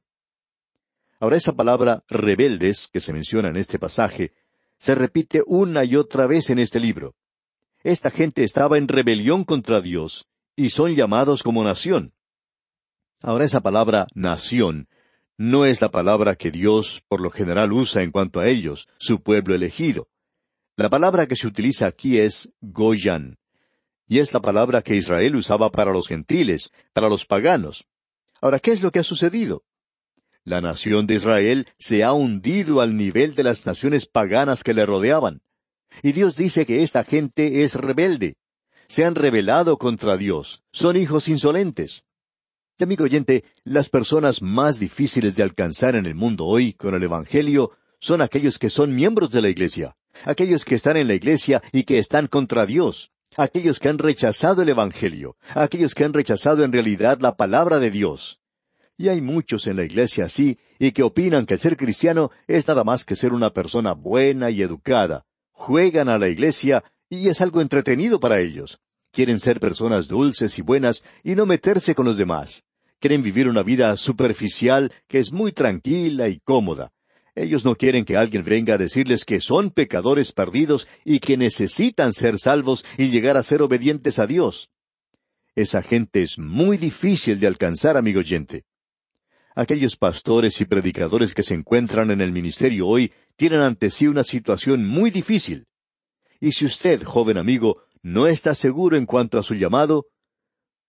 Ahora 1.22 1.38
esa 1.38 1.54
palabra 1.54 2.04
rebeldes 2.10 2.90
que 2.92 3.00
se 3.00 3.14
menciona 3.14 3.50
en 3.50 3.56
este 3.56 3.78
pasaje 3.78 4.34
se 4.80 4.96
repite 4.96 5.44
una 5.46 5.86
y 5.86 5.96
otra 5.96 6.26
vez 6.26 6.50
en 6.50 6.58
este 6.58 6.80
libro. 6.80 7.14
Esta 7.84 8.10
gente 8.10 8.44
estaba 8.44 8.80
en 8.80 8.88
rebelión 8.88 9.44
contra 9.44 9.82
Dios 9.82 10.28
y 10.56 10.72
son 10.72 10.96
llamados 10.96 11.44
como 11.44 11.64
nación. 11.64 12.14
Ahora 13.22 13.46
esa 13.46 13.62
palabra 13.62 14.08
nación 14.16 14.88
no 15.38 15.68
es 15.68 15.80
la 15.80 15.92
palabra 15.92 16.36
que 16.36 16.50
Dios 16.50 17.04
por 17.08 17.22
lo 17.22 17.30
general 17.30 17.72
usa 17.72 18.02
en 18.02 18.10
cuanto 18.10 18.40
a 18.40 18.48
ellos, 18.48 18.88
su 18.98 19.22
pueblo 19.22 19.54
elegido. 19.54 20.08
La 20.76 20.90
palabra 20.90 21.28
que 21.28 21.36
se 21.36 21.46
utiliza 21.46 21.86
aquí 21.86 22.18
es 22.18 22.50
Goyan, 22.62 23.38
y 24.08 24.18
es 24.18 24.34
la 24.34 24.40
palabra 24.40 24.82
que 24.82 24.96
Israel 24.96 25.36
usaba 25.36 25.72
para 25.72 25.92
los 25.92 26.08
gentiles, 26.08 26.72
para 26.94 27.10
los 27.10 27.28
paganos. 27.28 27.86
Ahora, 28.42 28.60
¿qué 28.60 28.72
es 28.72 28.82
lo 28.82 28.90
que 28.90 29.00
ha 29.00 29.04
sucedido? 29.04 29.64
La 30.44 30.60
nación 30.60 31.06
de 31.06 31.16
Israel 31.16 31.68
se 31.78 32.04
ha 32.04 32.14
hundido 32.14 32.82
al 32.82 32.98
nivel 32.98 33.36
de 33.36 33.44
las 33.44 33.66
naciones 33.66 34.08
paganas 34.08 34.64
que 34.64 34.74
le 34.74 34.86
rodeaban. 34.86 35.42
Y 36.02 36.14
Dios 36.14 36.36
dice 36.36 36.66
que 36.66 36.82
esta 36.82 37.04
gente 37.04 37.64
es 37.64 37.76
rebelde. 37.76 38.38
Se 38.88 39.06
han 39.06 39.16
rebelado 39.16 39.78
contra 39.78 40.18
Dios. 40.18 40.64
Son 40.72 40.98
hijos 40.98 41.28
insolentes. 41.28 42.04
Y 42.78 42.84
amigo 42.84 43.04
oyente, 43.04 43.44
las 43.64 43.90
personas 43.90 44.42
más 44.42 44.80
difíciles 44.80 45.36
de 45.36 45.44
alcanzar 45.44 45.96
en 45.96 46.08
el 46.08 46.16
mundo 46.16 46.46
hoy 46.46 46.74
con 46.74 46.96
el 46.96 47.04
Evangelio 47.04 47.72
son 48.00 48.24
aquellos 48.24 48.58
que 48.58 48.72
son 48.72 48.96
miembros 48.96 49.30
de 49.30 49.44
la 49.44 49.50
Iglesia, 49.50 49.94
aquellos 50.26 50.66
que 50.66 50.74
están 50.74 50.98
en 50.98 51.08
la 51.08 51.14
Iglesia 51.14 51.62
y 51.72 51.84
que 51.84 52.00
están 52.00 52.26
contra 52.26 52.66
Dios, 52.66 53.12
aquellos 53.38 53.80
que 53.80 53.90
han 53.90 54.00
rechazado 54.00 54.64
el 54.64 54.70
Evangelio, 54.70 55.38
aquellos 55.54 55.94
que 55.94 56.04
han 56.04 56.14
rechazado 56.14 56.64
en 56.64 56.72
realidad 56.72 57.20
la 57.22 57.36
palabra 57.38 57.80
de 57.80 57.92
Dios. 57.92 58.41
Y 59.02 59.10
hay 59.10 59.20
muchos 59.20 59.66
en 59.66 59.78
la 59.78 59.84
Iglesia 59.84 60.26
así 60.26 60.60
y 60.78 60.92
que 60.92 61.02
opinan 61.02 61.48
que 61.48 61.56
el 61.56 61.60
ser 61.60 61.76
cristiano 61.76 62.30
es 62.46 62.68
nada 62.68 62.84
más 62.84 63.04
que 63.04 63.16
ser 63.16 63.34
una 63.34 63.50
persona 63.50 63.94
buena 63.94 64.52
y 64.52 64.62
educada, 64.62 65.26
juegan 65.50 66.08
a 66.08 66.20
la 66.20 66.30
iglesia 66.30 66.84
y 67.10 67.28
es 67.28 67.42
algo 67.42 67.62
entretenido 67.62 68.20
para 68.20 68.40
ellos. 68.40 68.80
Quieren 69.12 69.40
ser 69.40 69.60
personas 69.60 70.08
dulces 70.08 70.60
y 70.60 70.62
buenas 70.62 71.04
y 71.24 71.34
no 71.34 71.48
meterse 71.48 71.96
con 71.96 72.06
los 72.06 72.20
demás. 72.20 72.64
Quieren 73.00 73.24
vivir 73.24 73.48
una 73.48 73.64
vida 73.64 73.98
superficial 73.98 74.94
que 75.08 75.18
es 75.18 75.32
muy 75.32 75.52
tranquila 75.52 76.30
y 76.30 76.40
cómoda. 76.40 76.92
Ellos 77.34 77.66
no 77.66 77.74
quieren 77.74 78.06
que 78.06 78.18
alguien 78.18 78.44
venga 78.44 78.76
a 78.76 78.78
decirles 78.78 79.26
que 79.26 79.42
son 79.42 79.72
pecadores 79.72 80.32
perdidos 80.32 80.88
y 81.04 81.22
que 81.22 81.38
necesitan 81.38 82.14
ser 82.14 82.38
salvos 82.38 82.86
y 83.00 83.10
llegar 83.10 83.36
a 83.36 83.42
ser 83.42 83.64
obedientes 83.64 84.20
a 84.20 84.28
Dios. 84.28 84.70
Esa 85.56 85.82
gente 85.82 86.22
es 86.22 86.38
muy 86.38 86.78
difícil 86.78 87.40
de 87.40 87.48
alcanzar, 87.48 87.98
amigo 87.98 88.20
oyente. 88.20 88.64
Aquellos 89.56 89.98
pastores 89.98 90.62
y 90.62 90.66
predicadores 90.66 91.34
que 91.34 91.44
se 91.44 91.54
encuentran 91.54 92.12
en 92.12 92.22
el 92.22 92.32
ministerio 92.32 92.88
hoy 92.88 93.12
tienen 93.36 93.62
ante 93.62 93.90
sí 93.90 94.08
una 94.08 94.24
situación 94.24 94.86
muy 94.86 95.12
difícil. 95.12 95.66
Y 96.40 96.54
si 96.54 96.66
usted, 96.66 97.04
joven 97.04 97.38
amigo, 97.38 97.84
no 98.02 98.28
está 98.28 98.56
seguro 98.56 98.98
en 98.98 99.06
cuanto 99.06 99.38
a 99.38 99.44
su 99.44 99.56
llamado, 99.56 100.08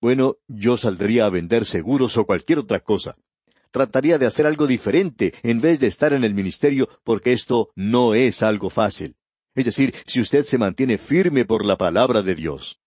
bueno, 0.01 0.37
yo 0.49 0.77
saldría 0.77 1.27
a 1.27 1.31
vender 1.31 1.65
seguros 1.65 2.17
o 2.17 2.25
cualquier 2.25 2.59
otra 2.59 2.81
cosa. 2.81 3.17
Trataría 3.71 4.19
de 4.19 4.27
hacer 4.27 4.47
algo 4.47 4.67
diferente 4.67 5.33
en 5.43 5.61
vez 5.61 5.81
de 5.81 5.87
estar 5.87 6.13
en 6.13 6.25
el 6.25 6.35
ministerio 6.35 6.89
porque 7.05 7.33
esto 7.33 7.71
no 7.75 8.15
es 8.15 8.43
algo 8.43 8.69
fácil. 8.69 9.17
Es 9.55 9.65
decir, 9.65 9.95
si 10.07 10.21
usted 10.21 10.45
se 10.45 10.59
mantiene 10.59 10.99
firme 10.99 11.45
por 11.45 11.65
la 11.65 11.77
palabra 11.77 12.23
de 12.23 12.35
Dios. 12.35 12.82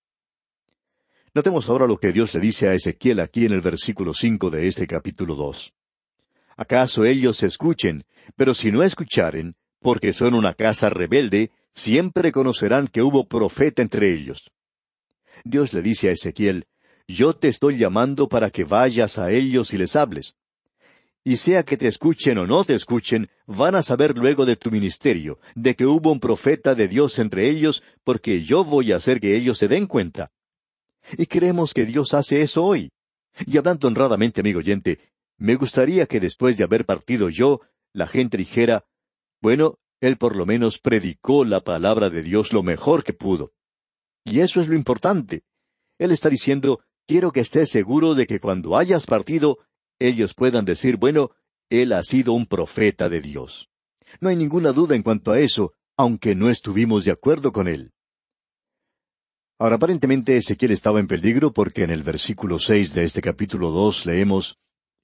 Notemos 1.35 1.67
ahora 1.67 1.85
lo 1.85 1.97
que 1.97 2.13
Dios 2.13 2.33
le 2.33 2.39
dice 2.39 2.69
a 2.69 2.73
Ezequiel 2.73 3.19
aquí 3.19 3.43
en 3.43 3.51
el 3.51 3.59
versículo 3.59 4.13
cinco 4.13 4.49
de 4.49 4.67
este 4.67 4.87
capítulo 4.87 5.35
dos. 5.35 5.73
¿Acaso 6.55 7.03
ellos 7.03 7.43
escuchen? 7.43 8.05
Pero 8.37 8.53
si 8.53 8.71
no 8.71 8.83
escucharen, 8.83 9.57
porque 9.81 10.13
son 10.13 10.33
una 10.33 10.53
casa 10.53 10.89
rebelde, 10.89 11.51
siempre 11.73 12.31
conocerán 12.31 12.87
que 12.87 13.01
hubo 13.01 13.27
profeta 13.27 13.81
entre 13.81 14.13
ellos. 14.13 14.49
Dios 15.43 15.73
le 15.73 15.81
dice 15.81 16.07
a 16.07 16.13
Ezequiel, 16.13 16.67
Yo 17.05 17.33
te 17.33 17.49
estoy 17.49 17.77
llamando 17.77 18.29
para 18.29 18.49
que 18.49 18.63
vayas 18.63 19.19
a 19.19 19.29
ellos 19.33 19.73
y 19.73 19.77
les 19.77 19.97
hables. 19.97 20.35
Y 21.25 21.35
sea 21.35 21.63
que 21.63 21.75
te 21.75 21.89
escuchen 21.89 22.37
o 22.37 22.47
no 22.47 22.63
te 22.63 22.75
escuchen, 22.75 23.29
van 23.45 23.75
a 23.75 23.83
saber 23.83 24.17
luego 24.17 24.45
de 24.45 24.55
tu 24.55 24.71
ministerio, 24.71 25.39
de 25.53 25.75
que 25.75 25.85
hubo 25.85 26.13
un 26.13 26.21
profeta 26.21 26.75
de 26.75 26.87
Dios 26.87 27.19
entre 27.19 27.49
ellos, 27.49 27.83
porque 28.05 28.41
yo 28.41 28.63
voy 28.63 28.93
a 28.93 28.95
hacer 28.95 29.19
que 29.19 29.35
ellos 29.35 29.57
se 29.57 29.67
den 29.67 29.85
cuenta. 29.85 30.29
Y 31.17 31.25
creemos 31.27 31.73
que 31.73 31.85
Dios 31.85 32.13
hace 32.13 32.41
eso 32.41 32.63
hoy. 32.63 32.91
Y 33.45 33.57
hablando 33.57 33.87
honradamente, 33.87 34.41
amigo 34.41 34.59
oyente, 34.59 34.99
me 35.37 35.55
gustaría 35.55 36.05
que 36.05 36.19
después 36.19 36.57
de 36.57 36.63
haber 36.63 36.85
partido 36.85 37.29
yo, 37.29 37.61
la 37.93 38.07
gente 38.07 38.37
dijera, 38.37 38.85
bueno, 39.41 39.77
él 40.01 40.17
por 40.17 40.35
lo 40.35 40.45
menos 40.45 40.79
predicó 40.79 41.45
la 41.45 41.61
palabra 41.61 42.09
de 42.09 42.21
Dios 42.21 42.53
lo 42.53 42.63
mejor 42.63 43.03
que 43.03 43.13
pudo. 43.13 43.53
Y 44.23 44.39
eso 44.39 44.61
es 44.61 44.67
lo 44.67 44.75
importante. 44.75 45.43
Él 45.97 46.11
está 46.11 46.29
diciendo, 46.29 46.81
quiero 47.07 47.31
que 47.31 47.39
estés 47.41 47.69
seguro 47.69 48.15
de 48.15 48.25
que 48.27 48.39
cuando 48.39 48.77
hayas 48.77 49.05
partido, 49.05 49.59
ellos 49.99 50.33
puedan 50.33 50.65
decir, 50.65 50.97
bueno, 50.97 51.31
él 51.69 51.93
ha 51.93 52.03
sido 52.03 52.33
un 52.33 52.45
profeta 52.45 53.09
de 53.09 53.21
Dios. 53.21 53.69
No 54.19 54.29
hay 54.29 54.35
ninguna 54.35 54.71
duda 54.71 54.95
en 54.95 55.03
cuanto 55.03 55.31
a 55.31 55.39
eso, 55.39 55.73
aunque 55.97 56.35
no 56.35 56.49
estuvimos 56.49 57.05
de 57.05 57.11
acuerdo 57.11 57.51
con 57.51 57.67
él. 57.67 57.93
Ahora 59.57 59.75
aparentemente 59.75 60.35
Ezequiel 60.35 60.71
estaba 60.71 60.99
en 60.99 61.07
peligro 61.07 61.53
porque 61.53 61.83
en 61.83 61.91
el 61.91 62.03
versículo 62.03 62.59
seis 62.59 62.93
de 62.93 63.05
este 63.05 63.21
capítulo 63.21 63.71
dos 63.71 64.05
leemos 64.05 64.57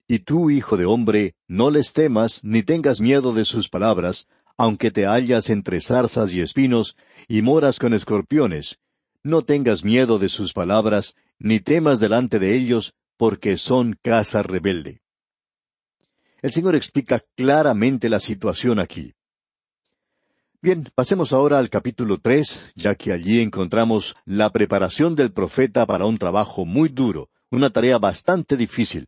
Y 0.08 0.20
tú, 0.20 0.50
hijo 0.50 0.76
de 0.76 0.86
hombre, 0.86 1.36
no 1.48 1.72
les 1.72 1.94
temas 1.94 2.44
ni 2.44 2.62
tengas 2.62 3.00
miedo 3.00 3.34
de 3.34 3.46
sus 3.46 3.70
palabras, 3.70 4.28
aunque 4.58 4.92
te 4.92 5.06
hallas 5.06 5.50
entre 5.50 5.80
zarzas 5.80 6.34
y 6.34 6.42
espinos, 6.42 6.98
y 7.30 7.42
moras 7.42 7.80
con 7.80 7.94
escorpiones, 7.94 8.78
no 9.24 9.44
tengas 9.44 9.84
miedo 9.86 10.20
de 10.20 10.28
sus 10.28 10.52
palabras, 10.52 11.16
ni 11.40 11.60
temas 11.60 12.00
delante 12.00 12.38
de 12.38 12.56
ellos, 12.56 12.94
porque 13.18 13.56
son 13.56 13.98
casa 14.02 14.44
rebelde. 14.44 15.02
El 16.42 16.52
Señor 16.52 16.76
explica 16.76 17.24
claramente 17.36 18.10
la 18.10 18.20
situación 18.20 18.80
aquí. 18.80 19.14
Bien, 20.64 20.88
pasemos 20.94 21.34
ahora 21.34 21.58
al 21.58 21.72
capítulo 21.72 22.20
tres, 22.22 22.72
ya 22.76 22.94
que 22.94 23.12
allí 23.12 23.42
encontramos 23.42 24.16
la 24.26 24.52
preparación 24.52 25.16
del 25.16 25.32
profeta 25.34 25.88
para 25.88 26.06
un 26.06 26.20
trabajo 26.20 26.66
muy 26.66 26.90
duro, 26.90 27.32
una 27.50 27.72
tarea 27.72 27.98
bastante 27.98 28.56
difícil. 28.56 29.08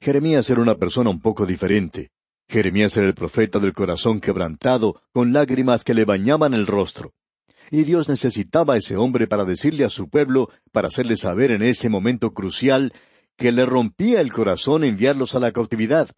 Jeremías 0.00 0.48
era 0.50 0.60
una 0.60 0.76
persona 0.76 1.10
un 1.10 1.20
poco 1.20 1.46
diferente. 1.46 2.12
Jeremías 2.48 2.96
era 2.96 3.08
el 3.08 3.14
profeta 3.14 3.58
del 3.58 3.72
corazón 3.72 4.20
quebrantado, 4.20 5.02
con 5.12 5.32
lágrimas 5.32 5.82
que 5.82 5.94
le 5.94 6.04
bañaban 6.04 6.54
el 6.54 6.68
rostro. 6.68 7.12
Y 7.72 7.82
Dios 7.82 8.08
necesitaba 8.08 8.74
a 8.74 8.76
ese 8.76 8.96
hombre 8.96 9.26
para 9.26 9.44
decirle 9.44 9.84
a 9.84 9.90
su 9.90 10.08
pueblo, 10.08 10.48
para 10.70 10.86
hacerle 10.86 11.16
saber 11.16 11.50
en 11.50 11.62
ese 11.62 11.88
momento 11.88 12.32
crucial, 12.32 12.92
que 13.36 13.50
le 13.50 13.66
rompía 13.66 14.20
el 14.20 14.32
corazón 14.32 14.84
enviarlos 14.84 15.34
a 15.34 15.40
la 15.40 15.50
cautividad. 15.50 16.08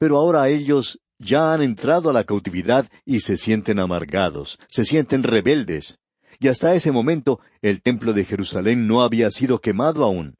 Pero 0.00 0.16
ahora 0.16 0.48
ellos 0.48 1.00
ya 1.18 1.52
han 1.52 1.62
entrado 1.62 2.10
a 2.10 2.12
la 2.12 2.24
cautividad 2.24 2.88
y 3.04 3.20
se 3.20 3.36
sienten 3.36 3.80
amargados, 3.80 4.58
se 4.68 4.84
sienten 4.84 5.22
rebeldes. 5.22 5.98
Y 6.38 6.48
hasta 6.48 6.74
ese 6.74 6.92
momento 6.92 7.40
el 7.62 7.82
templo 7.82 8.12
de 8.12 8.24
Jerusalén 8.24 8.86
no 8.86 9.02
había 9.02 9.30
sido 9.30 9.60
quemado 9.60 10.04
aún. 10.04 10.36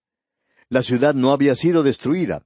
La 0.68 0.83
ciudad 0.83 1.14
no 1.14 1.33
había 1.33 1.54
sido 1.54 1.83
destruida. 1.83 2.42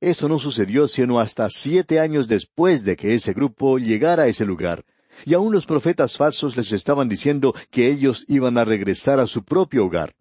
Eso 0.00 0.28
no 0.28 0.38
sucedió 0.38 0.86
sino 0.86 1.18
hasta 1.18 1.48
siete 1.48 1.98
años 1.98 2.28
después 2.28 2.84
de 2.84 2.96
que 2.96 3.14
ese 3.14 3.32
grupo 3.32 3.78
llegara 3.78 4.24
a 4.24 4.26
ese 4.26 4.44
lugar, 4.44 4.84
y 5.24 5.34
aún 5.34 5.52
los 5.52 5.66
profetas 5.66 6.16
falsos 6.16 6.56
les 6.56 6.72
estaban 6.72 7.08
diciendo 7.08 7.54
que 7.70 7.88
ellos 7.88 8.24
iban 8.28 8.58
a 8.58 8.64
regresar 8.64 9.18
a 9.18 9.26
su 9.26 9.44
propio 9.44 9.86
hogar. 9.86 10.14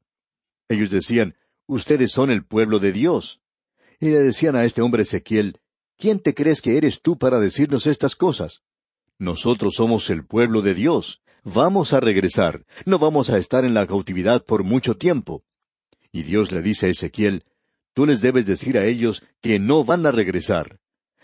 Ellos 0.69 0.89
decían, 0.89 1.36
Ustedes 1.65 2.12
son 2.12 2.29
el 2.29 2.45
pueblo 2.45 2.79
de 2.79 2.91
Dios. 2.91 3.39
Y 4.00 4.07
le 4.07 4.19
decían 4.19 4.55
a 4.55 4.65
este 4.65 4.81
hombre 4.81 5.03
Ezequiel, 5.03 5.60
¿quién 6.03 6.19
te 6.19 6.33
crees 6.33 6.62
que 6.62 6.75
eres 6.75 7.01
tú 7.01 7.17
para 7.17 7.39
decirnos 7.39 7.88
estas 7.88 8.17
cosas? 8.17 8.62
Nosotros 9.19 9.75
somos 9.75 10.10
el 10.10 10.25
pueblo 10.25 10.62
de 10.62 10.74
Dios. 10.74 11.22
Vamos 11.45 11.93
a 11.93 12.01
regresar. 12.01 12.65
No 12.86 13.00
vamos 13.00 13.29
a 13.29 13.38
estar 13.38 13.63
en 13.63 13.74
la 13.74 13.88
cautividad 13.88 14.43
por 14.43 14.65
mucho 14.65 14.98
tiempo. 14.98 15.45
Y 16.12 16.24
Dios 16.24 16.51
le 16.51 16.62
dice 16.62 16.88
a 16.88 16.89
Ezequiel, 16.89 17.45
Tú 17.93 18.05
les 18.05 18.19
debes 18.19 18.45
decir 18.45 18.77
a 18.77 18.83
ellos 18.83 19.24
que 19.39 19.60
no 19.60 19.86
van 19.86 20.05
a 20.05 20.12
regresar. 20.12 20.81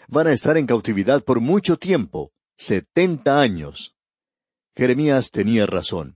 Van 0.08 0.28
a 0.28 0.32
estar 0.32 0.56
en 0.56 0.66
cautividad 0.66 1.26
por 1.26 1.42
mucho 1.42 1.76
tiempo, 1.76 2.32
setenta 2.56 3.42
años. 3.42 3.96
Jeremías 4.78 5.30
tenía 5.30 5.66
razón. 5.66 6.16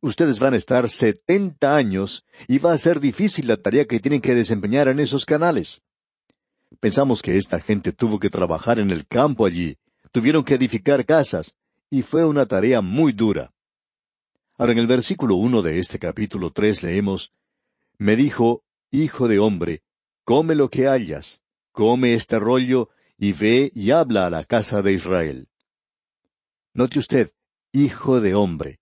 Ustedes 0.00 0.40
van 0.40 0.54
a 0.54 0.56
estar 0.56 0.88
setenta 0.88 1.76
años 1.76 2.24
y 2.48 2.58
va 2.58 2.72
a 2.72 2.78
ser 2.78 2.98
difícil 2.98 3.46
la 3.46 3.58
tarea 3.58 3.84
que 3.84 4.00
tienen 4.00 4.20
que 4.20 4.34
desempeñar 4.34 4.88
en 4.88 4.98
esos 4.98 5.24
canales. 5.24 5.82
Pensamos 6.82 7.22
que 7.22 7.36
esta 7.36 7.60
gente 7.60 7.92
tuvo 7.92 8.18
que 8.18 8.28
trabajar 8.28 8.80
en 8.80 8.90
el 8.90 9.06
campo 9.06 9.46
allí, 9.46 9.78
tuvieron 10.10 10.42
que 10.42 10.54
edificar 10.54 11.06
casas, 11.06 11.54
y 11.88 12.02
fue 12.02 12.24
una 12.24 12.44
tarea 12.44 12.80
muy 12.80 13.12
dura. 13.12 13.54
Ahora 14.58 14.72
en 14.72 14.80
el 14.80 14.88
versículo 14.88 15.36
uno 15.36 15.62
de 15.62 15.78
este 15.78 16.00
capítulo 16.00 16.50
tres 16.50 16.82
leemos 16.82 17.32
Me 17.98 18.16
dijo, 18.16 18.64
Hijo 18.90 19.28
de 19.28 19.38
hombre, 19.38 19.84
come 20.24 20.56
lo 20.56 20.70
que 20.70 20.88
hayas, 20.88 21.44
come 21.70 22.14
este 22.14 22.40
rollo, 22.40 22.88
y 23.16 23.32
ve 23.32 23.70
y 23.76 23.92
habla 23.92 24.26
a 24.26 24.30
la 24.30 24.42
casa 24.42 24.82
de 24.82 24.92
Israel. 24.92 25.48
Note 26.74 26.98
usted, 26.98 27.30
Hijo 27.70 28.20
de 28.20 28.34
hombre. 28.34 28.80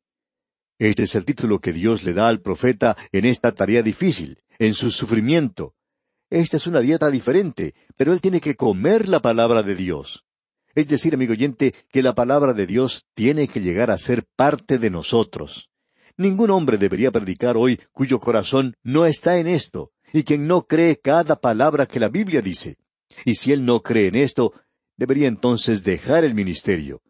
Este 0.78 1.02
es 1.02 1.14
el 1.16 1.26
título 1.26 1.60
que 1.60 1.74
Dios 1.74 2.02
le 2.04 2.14
da 2.14 2.28
al 2.28 2.40
profeta 2.40 2.96
en 3.12 3.26
esta 3.26 3.52
tarea 3.52 3.82
difícil, 3.82 4.38
en 4.58 4.72
su 4.72 4.90
sufrimiento, 4.90 5.74
esta 6.30 6.56
es 6.56 6.66
una 6.66 6.80
dieta 6.80 7.10
diferente, 7.10 7.74
pero 7.96 8.12
él 8.12 8.20
tiene 8.20 8.40
que 8.40 8.54
comer 8.54 9.08
la 9.08 9.20
palabra 9.20 9.62
de 9.62 9.74
Dios. 9.74 10.24
Es 10.74 10.86
decir, 10.86 11.14
amigo 11.14 11.32
oyente, 11.32 11.74
que 11.90 12.02
la 12.02 12.14
palabra 12.14 12.54
de 12.54 12.66
Dios 12.66 13.04
tiene 13.14 13.48
que 13.48 13.60
llegar 13.60 13.90
a 13.90 13.98
ser 13.98 14.24
parte 14.36 14.78
de 14.78 14.90
nosotros. 14.90 15.68
Ningún 16.16 16.50
hombre 16.50 16.78
debería 16.78 17.10
predicar 17.10 17.56
hoy 17.56 17.80
cuyo 17.92 18.20
corazón 18.20 18.74
no 18.82 19.06
está 19.06 19.38
en 19.38 19.48
esto, 19.48 19.90
y 20.12 20.22
quien 20.22 20.46
no 20.46 20.62
cree 20.62 20.96
cada 20.96 21.36
palabra 21.36 21.86
que 21.86 21.98
la 21.98 22.08
Biblia 22.08 22.40
dice. 22.40 22.76
Y 23.24 23.34
si 23.34 23.52
él 23.52 23.64
no 23.64 23.80
cree 23.80 24.08
en 24.08 24.16
esto, 24.16 24.52
debería 24.96 25.28
entonces 25.28 25.82
dejar 25.82 26.24
el 26.24 26.34
ministerio. 26.34 27.02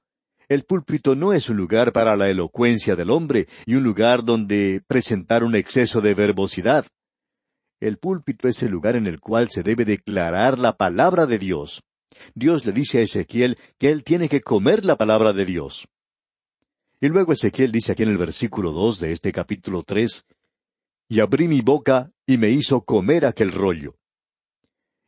El 0.49 0.65
púlpito 0.65 1.15
no 1.15 1.33
es 1.33 1.49
un 1.49 1.57
lugar 1.57 1.93
para 1.93 2.17
la 2.17 2.29
elocuencia 2.29 2.97
del 2.97 3.11
hombre 3.11 3.47
y 3.67 3.75
un 3.75 3.85
lugar 3.85 4.25
donde 4.25 4.83
presentar 4.89 5.45
un 5.45 5.55
exceso 5.55 6.01
de 6.01 6.15
verbosidad. 6.15 6.87
El 7.81 7.97
púlpito 7.97 8.47
es 8.47 8.63
el 8.63 8.71
lugar 8.71 8.95
en 8.95 9.07
el 9.07 9.21
cual 9.21 9.51
se 9.51 9.63
debe 9.63 9.87
declarar 9.87 10.59
la 10.59 10.77
palabra 10.77 11.25
de 11.25 11.39
Dios. 11.39 11.83
Dios 12.35 12.67
le 12.67 12.73
dice 12.73 12.99
a 12.99 13.03
Ezequiel 13.03 13.57
que 13.79 13.91
él 13.91 14.05
tiene 14.05 14.29
que 14.29 14.43
comer 14.43 14.85
la 14.85 14.97
palabra 14.97 15.33
de 15.33 15.47
Dios. 15.47 15.89
Y 17.01 17.09
luego 17.09 17.33
Ezequiel 17.33 17.73
dice 17.73 17.93
aquí 17.93 18.03
en 18.03 18.11
el 18.11 18.19
versículo 18.19 18.73
dos 18.73 19.01
de 19.01 19.13
este 19.13 19.33
capítulo 19.33 19.83
tres, 19.83 20.27
Y 21.09 21.21
abrí 21.21 21.49
mi 21.49 21.63
boca 21.63 22.13
y 22.27 22.37
me 22.37 22.51
hizo 22.51 22.83
comer 22.83 23.25
aquel 23.25 23.51
rollo. 23.51 23.97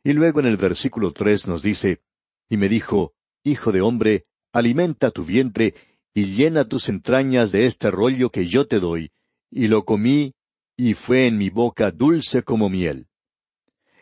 Y 0.03 0.13
luego 0.13 0.39
en 0.39 0.47
el 0.47 0.57
versículo 0.57 1.13
tres 1.13 1.47
nos 1.47 1.61
dice, 1.61 2.01
Y 2.49 2.57
me 2.57 2.67
dijo, 2.67 3.13
Hijo 3.43 3.71
de 3.71 3.81
hombre, 3.81 4.25
alimenta 4.51 5.11
tu 5.11 5.23
vientre 5.23 5.75
y 6.15 6.25
llena 6.25 6.67
tus 6.67 6.89
entrañas 6.89 7.51
de 7.51 7.65
este 7.65 7.91
rollo 7.91 8.31
que 8.31 8.47
yo 8.47 8.65
te 8.65 8.79
doy. 8.79 9.11
Y 9.51 9.67
lo 9.67 9.85
comí 9.85 10.33
y 10.75 10.93
fue 10.93 11.27
en 11.27 11.37
mi 11.37 11.49
boca 11.49 11.91
dulce 11.91 12.43
como 12.43 12.69
miel. 12.69 13.07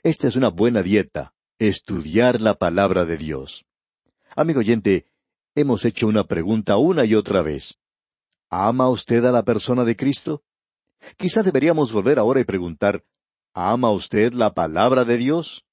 Esta 0.04 0.28
es 0.28 0.36
una 0.36 0.50
buena 0.50 0.82
dieta, 0.82 1.34
estudiar 1.60 2.42
la 2.42 2.56
palabra 2.56 3.06
de 3.06 3.18
Dios. 3.18 3.66
Amigo 4.36 4.60
oyente, 4.60 5.06
hemos 5.53 5.86
hecho 5.86 6.07
una 6.07 6.24
pregunta 6.24 6.77
una 6.77 7.05
y 7.05 7.16
otra 7.16 7.42
vez. 7.42 7.77
¿Ama 8.50 8.90
usted 8.90 9.24
a 9.25 9.31
la 9.31 9.44
persona 9.44 9.84
de 9.84 9.96
Cristo? 9.96 10.44
Quizá 11.18 11.44
deberíamos 11.44 11.92
volver 11.92 12.20
ahora 12.20 12.40
y 12.40 12.46
preguntar, 12.46 13.03
¿ama 13.53 13.92
usted 13.92 14.34
la 14.34 14.53
palabra 14.53 15.05
de 15.05 15.18
Dios? 15.18 15.66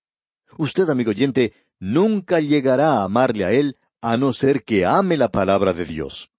Usted, 0.56 0.88
amigo 0.88 1.10
oyente, 1.10 1.52
nunca 1.78 2.40
llegará 2.40 2.94
a 2.94 3.04
amarle 3.04 3.44
a 3.44 3.52
Él 3.52 3.76
a 4.00 4.16
no 4.16 4.32
ser 4.32 4.64
que 4.64 4.84
ame 4.84 5.16
la 5.16 5.28
palabra 5.28 5.72
de 5.72 5.84
Dios. 5.84 6.30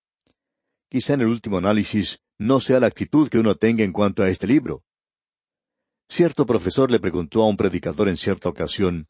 Quizá 0.89 1.13
en 1.13 1.21
el 1.21 1.27
último 1.27 1.57
análisis 1.57 2.21
no 2.39 2.61
sea 2.61 2.79
la 2.79 2.87
actitud 2.87 3.29
que 3.29 3.37
uno 3.37 3.55
tenga 3.55 3.83
en 3.83 3.93
cuanto 3.93 4.23
a 4.23 4.29
este 4.29 4.47
libro. 4.47 4.83
Cierto 6.07 6.45
profesor 6.45 6.89
le 6.89 6.99
preguntó 6.99 7.43
a 7.43 7.47
un 7.47 7.57
predicador 7.57 8.09
en 8.09 8.17
cierta 8.17 8.49
ocasión, 8.49 9.07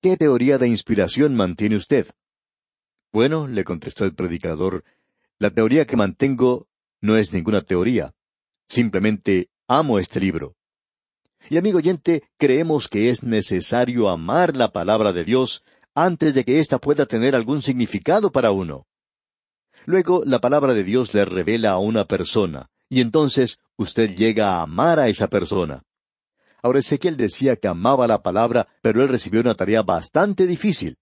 ¿Qué 0.00 0.16
teoría 0.16 0.56
de 0.56 0.66
inspiración 0.66 1.36
mantiene 1.36 1.76
usted? 1.76 2.06
Bueno, 3.12 3.46
le 3.46 3.64
contestó 3.64 4.06
el 4.06 4.14
predicador, 4.14 4.82
la 5.38 5.50
teoría 5.50 5.84
que 5.84 5.96
mantengo 5.96 6.68
no 7.02 7.16
es 7.16 7.34
ninguna 7.34 7.60
teoría. 7.60 8.14
Simplemente 8.66 9.50
amo 9.68 9.98
este 9.98 10.20
libro. 10.20 10.56
Y 11.48 11.58
amigo 11.58 11.78
oyente, 11.78 12.22
creemos 12.38 12.88
que 12.88 13.10
es 13.10 13.22
necesario 13.22 14.08
amar 14.08 14.56
la 14.56 14.72
palabra 14.72 15.12
de 15.12 15.24
Dios 15.24 15.64
antes 15.94 16.34
de 16.34 16.44
que 16.44 16.58
ésta 16.58 16.78
pueda 16.78 17.04
tener 17.04 17.34
algún 17.34 17.60
significado 17.62 18.30
para 18.30 18.52
uno. 18.52 18.86
Luego 19.86 20.22
la 20.24 20.40
palabra 20.40 20.74
de 20.74 20.84
Dios 20.84 21.14
le 21.14 21.24
revela 21.24 21.72
a 21.72 21.78
una 21.78 22.04
persona, 22.04 22.70
y 22.88 23.00
entonces 23.00 23.58
usted 23.76 24.10
llega 24.14 24.56
a 24.56 24.62
amar 24.62 24.98
a 25.00 25.08
esa 25.08 25.28
persona. 25.28 25.82
Ahora 26.62 26.80
Ezequiel 26.80 27.16
decía 27.16 27.56
que 27.56 27.68
amaba 27.68 28.06
la 28.06 28.22
palabra, 28.22 28.68
pero 28.82 29.02
él 29.02 29.08
recibió 29.08 29.40
una 29.40 29.54
tarea 29.54 29.82
bastante 29.82 30.46
difícil. 30.46 30.98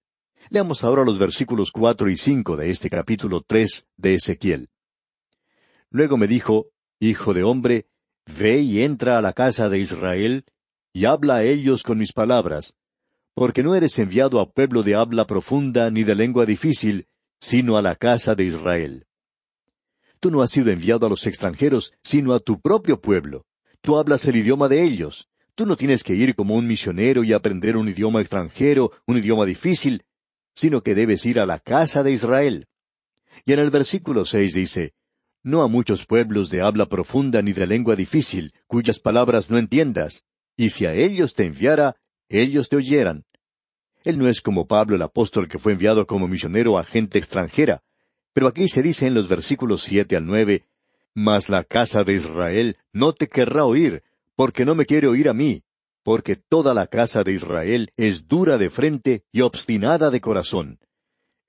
Leamos 0.51 0.85
ahora 0.85 1.05
los 1.05 1.19
versículos 1.19 1.73
cuatro 1.73 2.09
y 2.09 2.17
cinco 2.17 2.57
de 2.57 2.71
este 2.71 2.89
capítulo 2.89 3.43
tres 3.47 3.87
de 3.97 4.15
Ezequiel. 4.15 4.69
Luego 5.91 6.17
me 6.17 6.29
dijo, 6.29 6.67
Hijo 7.01 7.35
de 7.35 7.43
hombre, 7.43 7.87
ve 8.27 8.61
y 8.61 8.83
entra 8.83 9.19
a 9.19 9.23
la 9.23 9.33
casa 9.33 9.69
de 9.69 9.79
Israel, 9.79 10.45
y 10.93 11.05
habla 11.05 11.37
a 11.37 11.45
ellos 11.45 11.83
con 11.83 11.99
mis 11.99 12.13
palabras, 12.13 12.77
porque 13.35 13.63
no 13.63 13.75
eres 13.75 13.99
enviado 13.99 14.41
a 14.41 14.51
pueblo 14.51 14.83
de 14.83 14.97
habla 14.97 15.27
profunda 15.27 15.91
ni 15.91 16.03
de 16.03 16.15
lengua 16.15 16.45
difícil, 16.45 17.07
sino 17.41 17.77
a 17.77 17.83
la 17.83 17.97
casa 17.97 18.35
de 18.35 18.45
Israel. 18.45 19.07
Tú 20.21 20.31
no 20.31 20.43
has 20.43 20.51
sido 20.51 20.71
enviado 20.71 21.07
a 21.07 21.11
los 21.11 21.27
extranjeros, 21.27 21.93
sino 22.03 22.33
a 22.35 22.41
tu 22.41 22.61
propio 22.61 23.01
pueblo. 23.01 23.45
Tú 23.81 23.97
hablas 23.97 24.25
el 24.27 24.37
idioma 24.37 24.69
de 24.69 24.83
ellos. 24.83 25.29
Tú 25.55 25.67
no 25.67 25.77
tienes 25.77 26.03
que 26.03 26.15
ir 26.15 26.35
como 26.35 26.55
un 26.55 26.67
misionero 26.67 27.25
y 27.25 27.33
aprender 27.33 27.77
un 27.77 27.89
idioma 27.89 28.21
extranjero, 28.21 28.93
un 29.07 29.19
idioma 29.19 29.45
difícil, 29.45 30.05
sino 30.55 30.83
que 30.83 30.95
debes 30.95 31.25
ir 31.27 31.39
a 31.41 31.47
la 31.47 31.61
casa 31.61 32.03
de 32.03 32.13
Israel. 32.13 32.67
Y 33.45 33.53
en 33.53 33.61
el 33.61 33.71
versículo 33.71 34.25
seis 34.25 34.55
dice, 34.55 34.95
No 35.43 35.63
a 35.63 35.69
muchos 35.69 36.05
pueblos 36.07 36.51
de 36.51 36.63
habla 36.63 36.87
profunda 36.87 37.43
ni 37.43 37.53
de 37.53 37.67
lengua 37.67 37.95
difícil, 37.95 38.53
cuyas 38.67 38.99
palabras 38.99 39.51
no 39.51 39.59
entiendas, 39.59 40.25
y 40.57 40.71
si 40.71 40.87
a 40.87 40.95
ellos 40.95 41.35
te 41.35 41.45
enviara, 41.45 41.97
ellos 42.29 42.69
te 42.69 42.77
oyeran. 42.77 43.25
Él 44.09 44.19
no 44.19 44.27
es 44.27 44.41
como 44.41 44.67
Pablo 44.67 44.97
el 44.97 45.03
apóstol 45.03 45.49
que 45.49 45.59
fue 45.59 45.73
enviado 45.73 46.07
como 46.07 46.29
misionero 46.29 46.79
a 46.79 46.85
gente 46.85 47.19
extranjera. 47.19 47.83
Pero 48.33 48.47
aquí 48.47 48.67
se 48.67 48.83
dice 48.83 49.07
en 49.07 49.13
los 49.13 49.29
versículos 49.29 49.83
siete 49.83 50.17
al 50.17 50.25
nueve, 50.25 50.65
Mas 51.15 51.51
la 51.51 51.63
casa 51.63 52.05
de 52.05 52.15
Israel 52.15 52.79
no 52.95 53.13
te 53.13 53.27
querrá 53.27 53.67
oír, 53.67 54.03
porque 54.35 54.65
no 54.65 54.75
me 54.75 54.87
quiere 54.87 55.09
oír 55.09 55.29
a 55.29 55.35
mí, 55.35 55.63
porque 56.03 56.37
toda 56.37 56.73
la 56.73 56.87
casa 56.87 57.23
de 57.23 57.33
Israel 57.33 57.93
es 57.99 58.27
dura 58.27 58.57
de 58.57 58.71
frente 58.71 59.25
y 59.31 59.43
obstinada 59.43 60.11
de 60.11 60.23
corazón. 60.23 60.79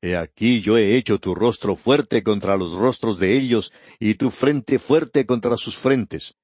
He 0.01 0.17
aquí 0.17 0.59
yo 0.59 0.77
he 0.77 0.97
hecho 0.97 1.17
tu 1.17 1.35
rostro 1.35 1.77
fuerte 1.77 2.23
contra 2.23 2.57
los 2.57 2.73
rostros 2.73 3.19
de 3.19 3.37
ellos, 3.37 3.71
y 4.01 4.15
tu 4.15 4.31
frente 4.31 4.79
fuerte 4.79 5.25
contra 5.25 5.55
sus 5.55 5.77
frentes. 5.77 6.35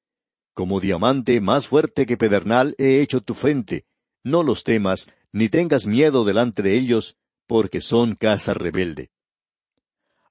Como 0.54 0.80
diamante 0.80 1.41
más 1.41 1.67
fuerte 1.67 2.06
que 2.06 2.15
pedernal 2.15 2.73
he 2.78 3.01
hecho 3.01 3.19
tu 3.19 3.34
frente. 3.34 3.84
No 4.23 4.43
los 4.43 4.63
temas, 4.63 5.10
ni 5.36 5.50
tengas 5.50 5.86
miedo 5.86 6.24
delante 6.24 6.62
de 6.62 6.78
ellos, 6.78 7.17
porque 7.45 7.82
son 7.82 8.15
casa 8.15 8.54
rebelde. 8.54 9.10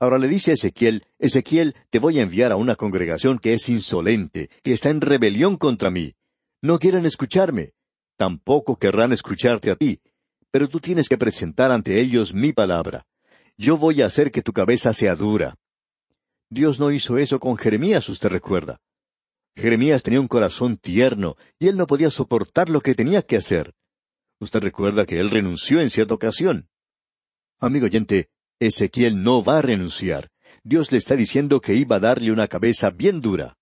Ahora 0.01 0.17
le 0.17 0.29
dice 0.29 0.53
a 0.53 0.55
Ezequiel, 0.55 1.05
Ezequiel, 1.19 1.75
te 1.90 1.99
voy 1.99 2.19
a 2.19 2.23
enviar 2.23 2.53
a 2.53 2.57
una 2.57 2.75
congregación 2.75 3.38
que 3.38 3.53
es 3.53 3.69
insolente, 3.69 4.49
que 4.62 4.73
está 4.73 4.88
en 4.88 5.03
rebelión 5.03 5.59
contra 5.59 5.90
mí. 5.90 6.14
No 6.62 6.79
quieren 6.79 7.05
escucharme, 7.05 7.75
tampoco 8.17 8.77
querrán 8.77 9.12
escucharte 9.12 9.71
a 9.71 9.77
ti, 9.77 10.01
pero 10.51 10.71
tú 10.71 10.81
tienes 10.81 11.11
que 11.11 11.19
presentar 11.19 11.71
ante 11.71 12.01
ellos 12.01 12.33
mi 12.33 12.55
palabra. 12.55 13.05
Yo 13.59 13.77
voy 13.77 14.01
a 14.01 14.07
hacer 14.07 14.33
que 14.33 14.40
tu 14.40 14.55
cabeza 14.55 14.95
sea 14.95 15.14
dura. 15.17 15.57
Dios 16.49 16.81
no 16.81 16.90
hizo 16.90 17.19
eso 17.19 17.38
con 17.38 17.59
Jeremías, 17.59 18.09
usted 18.09 18.31
recuerda. 18.31 18.81
Jeremías 19.55 20.03
tenía 20.03 20.21
un 20.21 20.29
corazón 20.29 20.79
tierno, 20.79 21.37
y 21.59 21.69
él 21.69 21.77
no 21.77 21.87
podía 21.87 22.09
soportar 22.09 22.71
lo 22.71 22.81
que 22.81 22.95
tenía 22.95 23.21
que 23.21 23.37
hacer. 23.37 23.75
Usted 24.44 24.61
recuerda 24.61 25.07
que 25.07 25.18
él 25.18 25.30
renunció 25.30 25.80
en 25.80 25.88
cierta 25.88 26.12
ocasión. 26.12 26.68
Amigo 27.61 27.87
oyente, 27.87 28.28
Ezequiel 28.61 29.22
no 29.22 29.42
va 29.42 29.61
a 29.61 29.62
renunciar. 29.62 30.28
Dios 30.62 30.92
le 30.92 30.98
está 30.98 31.16
diciendo 31.16 31.62
que 31.62 31.72
iba 31.72 31.96
a 31.96 32.00
darle 32.00 32.30
una 32.30 32.46
cabeza 32.46 32.90
bien 32.90 33.22
dura. 33.22 33.57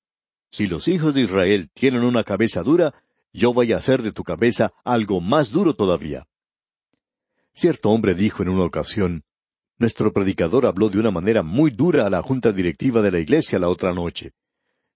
Si 0.50 0.66
los 0.66 0.88
hijos 0.88 1.14
de 1.14 1.20
Israel 1.20 1.70
tienen 1.72 2.02
una 2.02 2.24
cabeza 2.24 2.64
dura, 2.64 2.94
yo 3.32 3.54
voy 3.54 3.72
a 3.72 3.76
hacer 3.76 4.02
de 4.02 4.10
tu 4.10 4.24
cabeza 4.24 4.72
algo 4.84 5.20
más 5.20 5.52
duro 5.52 5.76
todavía. 5.76 6.26
Cierto 7.54 7.90
hombre 7.90 8.16
dijo 8.16 8.42
en 8.42 8.48
una 8.48 8.64
ocasión, 8.64 9.22
Nuestro 9.78 10.12
predicador 10.12 10.66
habló 10.66 10.88
de 10.88 10.98
una 10.98 11.12
manera 11.12 11.44
muy 11.44 11.70
dura 11.70 12.08
a 12.08 12.10
la 12.10 12.22
junta 12.22 12.50
directiva 12.50 13.02
de 13.02 13.12
la 13.12 13.20
iglesia 13.20 13.60
la 13.60 13.68
otra 13.68 13.94
noche. 13.94 14.32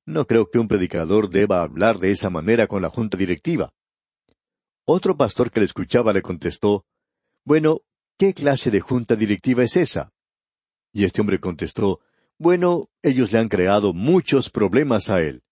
No 0.04 0.26
creo 0.26 0.50
que 0.50 0.58
un 0.58 0.66
predicador 0.66 1.30
deba 1.30 1.62
hablar 1.62 2.00
de 2.00 2.10
esa 2.10 2.28
manera 2.28 2.66
con 2.66 2.82
la 2.82 2.90
junta 2.90 3.16
directiva. 3.16 3.72
Otro 4.88 5.16
pastor 5.16 5.50
que 5.50 5.58
le 5.58 5.66
escuchaba 5.66 6.12
le 6.12 6.22
contestó, 6.22 6.86
Bueno, 7.44 7.80
¿qué 8.16 8.34
clase 8.34 8.70
de 8.70 8.80
junta 8.80 9.16
directiva 9.16 9.64
es 9.64 9.76
esa? 9.76 10.12
Y 10.92 11.04
este 11.04 11.20
hombre 11.20 11.40
contestó, 11.40 12.00
Bueno, 12.38 12.88
ellos 13.02 13.32
le 13.32 13.40
han 13.40 13.48
creado 13.48 13.92
muchos 13.92 14.48
problemas 14.48 15.10
a 15.10 15.20
él. 15.20 15.42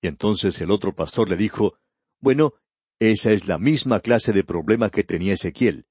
Y 0.00 0.06
entonces 0.06 0.58
el 0.62 0.70
otro 0.70 0.94
pastor 0.94 1.28
le 1.28 1.36
dijo, 1.36 1.76
Bueno, 2.20 2.54
esa 2.98 3.32
es 3.32 3.46
la 3.46 3.58
misma 3.58 4.00
clase 4.00 4.32
de 4.32 4.44
problema 4.44 4.88
que 4.88 5.04
tenía 5.04 5.34
Ezequiel. 5.34 5.84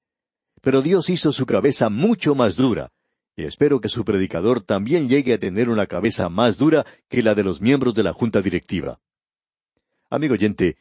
Pero 0.60 0.82
Dios 0.82 1.10
hizo 1.10 1.30
su 1.30 1.46
cabeza 1.46 1.90
mucho 1.90 2.34
más 2.34 2.56
dura, 2.56 2.90
y 3.36 3.44
espero 3.44 3.80
que 3.80 3.88
su 3.88 4.04
predicador 4.04 4.62
también 4.62 5.08
llegue 5.08 5.34
a 5.34 5.38
tener 5.38 5.68
una 5.68 5.86
cabeza 5.86 6.28
más 6.28 6.58
dura 6.58 6.84
que 7.08 7.22
la 7.22 7.36
de 7.36 7.44
los 7.44 7.60
miembros 7.60 7.94
de 7.94 8.02
la 8.02 8.12
junta 8.12 8.42
directiva. 8.42 8.98
Amigo 10.10 10.34
oyente, 10.34 10.76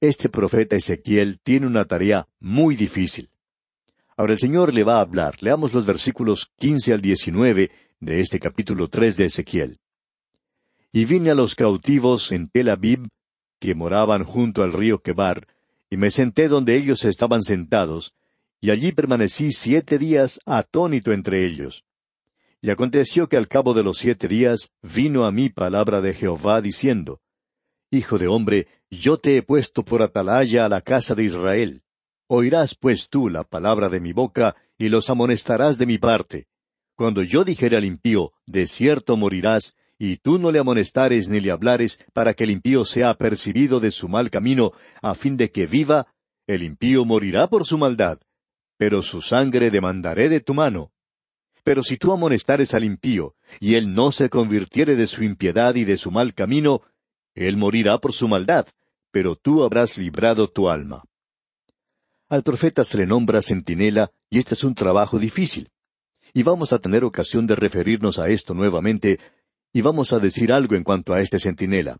este 0.00 0.28
profeta 0.28 0.76
Ezequiel 0.76 1.40
tiene 1.42 1.66
una 1.66 1.84
tarea 1.84 2.28
muy 2.38 2.76
difícil. 2.76 3.30
Ahora 4.16 4.32
el 4.32 4.38
Señor 4.38 4.72
le 4.74 4.84
va 4.84 4.96
a 4.96 5.00
hablar. 5.00 5.36
Leamos 5.40 5.72
los 5.72 5.86
versículos 5.86 6.52
quince 6.56 6.92
al 6.92 7.00
diecinueve 7.00 7.70
de 8.00 8.20
este 8.20 8.38
capítulo 8.38 8.88
tres 8.88 9.16
de 9.16 9.26
Ezequiel. 9.26 9.78
Y 10.92 11.04
vine 11.04 11.30
a 11.30 11.34
los 11.34 11.54
cautivos 11.54 12.32
en 12.32 12.48
Tel 12.48 12.70
Aviv, 12.70 13.08
que 13.60 13.74
moraban 13.74 14.24
junto 14.24 14.62
al 14.62 14.72
río 14.72 15.00
Quebar, 15.00 15.46
y 15.90 15.96
me 15.96 16.10
senté 16.10 16.48
donde 16.48 16.76
ellos 16.76 17.04
estaban 17.04 17.42
sentados, 17.42 18.14
y 18.60 18.70
allí 18.70 18.92
permanecí 18.92 19.52
siete 19.52 19.98
días 19.98 20.40
atónito 20.46 21.12
entre 21.12 21.44
ellos. 21.44 21.84
Y 22.60 22.70
aconteció 22.70 23.28
que 23.28 23.36
al 23.36 23.48
cabo 23.48 23.74
de 23.74 23.84
los 23.84 23.98
siete 23.98 24.26
días 24.26 24.70
vino 24.82 25.26
a 25.26 25.32
mí 25.32 25.48
palabra 25.48 26.00
de 26.00 26.14
Jehová 26.14 26.60
diciendo, 26.60 27.20
Hijo 27.90 28.18
de 28.18 28.28
hombre, 28.28 28.66
yo 28.90 29.16
te 29.16 29.38
he 29.38 29.42
puesto 29.42 29.82
por 29.82 30.02
atalaya 30.02 30.66
a 30.66 30.68
la 30.68 30.82
casa 30.82 31.14
de 31.14 31.24
Israel. 31.24 31.82
Oirás 32.26 32.74
pues 32.74 33.08
tú 33.08 33.30
la 33.30 33.44
palabra 33.44 33.88
de 33.88 33.98
mi 34.00 34.12
boca, 34.12 34.56
y 34.76 34.90
los 34.90 35.08
amonestarás 35.08 35.78
de 35.78 35.86
mi 35.86 35.96
parte. 35.96 36.48
Cuando 36.94 37.22
yo 37.22 37.44
dijere 37.44 37.78
al 37.78 37.86
impío, 37.86 38.32
de 38.46 38.66
cierto 38.66 39.16
morirás, 39.16 39.74
y 39.98 40.18
tú 40.18 40.38
no 40.38 40.52
le 40.52 40.58
amonestares 40.58 41.28
ni 41.28 41.40
le 41.40 41.50
hablares, 41.50 41.98
para 42.12 42.34
que 42.34 42.44
el 42.44 42.50
impío 42.50 42.84
sea 42.84 43.08
apercibido 43.08 43.80
de 43.80 43.90
su 43.90 44.08
mal 44.08 44.30
camino, 44.30 44.72
a 45.00 45.14
fin 45.14 45.38
de 45.38 45.50
que 45.50 45.66
viva, 45.66 46.08
el 46.46 46.62
impío 46.62 47.06
morirá 47.06 47.48
por 47.48 47.64
su 47.64 47.78
maldad, 47.78 48.20
pero 48.76 49.00
su 49.00 49.22
sangre 49.22 49.70
demandaré 49.70 50.28
de 50.28 50.40
tu 50.40 50.52
mano. 50.52 50.92
Pero 51.64 51.82
si 51.82 51.96
tú 51.96 52.12
amonestares 52.12 52.74
al 52.74 52.84
impío, 52.84 53.34
y 53.60 53.74
él 53.74 53.94
no 53.94 54.12
se 54.12 54.28
convirtiere 54.28 54.94
de 54.94 55.06
su 55.06 55.24
impiedad 55.24 55.74
y 55.74 55.84
de 55.84 55.96
su 55.96 56.10
mal 56.10 56.34
camino, 56.34 56.82
él 57.46 57.56
morirá 57.56 57.98
por 57.98 58.12
su 58.12 58.26
maldad, 58.26 58.66
pero 59.10 59.36
tú 59.36 59.62
habrás 59.62 59.96
librado 59.96 60.48
tu 60.48 60.68
alma. 60.68 61.04
Al 62.28 62.42
profeta 62.42 62.84
se 62.84 62.98
le 62.98 63.06
nombra 63.06 63.42
centinela, 63.42 64.10
y 64.28 64.38
este 64.38 64.54
es 64.54 64.64
un 64.64 64.74
trabajo 64.74 65.18
difícil. 65.18 65.70
Y 66.34 66.42
vamos 66.42 66.72
a 66.72 66.78
tener 66.78 67.04
ocasión 67.04 67.46
de 67.46 67.54
referirnos 67.54 68.18
a 68.18 68.28
esto 68.28 68.54
nuevamente, 68.54 69.18
y 69.72 69.80
vamos 69.80 70.12
a 70.12 70.18
decir 70.18 70.52
algo 70.52 70.74
en 70.74 70.84
cuanto 70.84 71.14
a 71.14 71.20
este 71.20 71.38
centinela. 71.38 71.98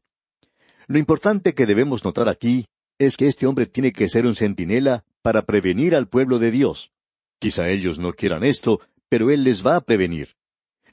Lo 0.86 0.98
importante 0.98 1.54
que 1.54 1.66
debemos 1.66 2.04
notar 2.04 2.28
aquí 2.28 2.66
es 2.98 3.16
que 3.16 3.26
este 3.26 3.46
hombre 3.46 3.66
tiene 3.66 3.92
que 3.92 4.08
ser 4.08 4.26
un 4.26 4.34
centinela 4.34 5.04
para 5.22 5.42
prevenir 5.42 5.94
al 5.94 6.08
pueblo 6.08 6.38
de 6.38 6.50
Dios. 6.50 6.90
Quizá 7.38 7.68
ellos 7.68 7.98
no 7.98 8.12
quieran 8.12 8.42
esto, 8.42 8.80
pero 9.08 9.30
Él 9.30 9.44
les 9.44 9.64
va 9.64 9.76
a 9.76 9.80
prevenir. 9.80 10.36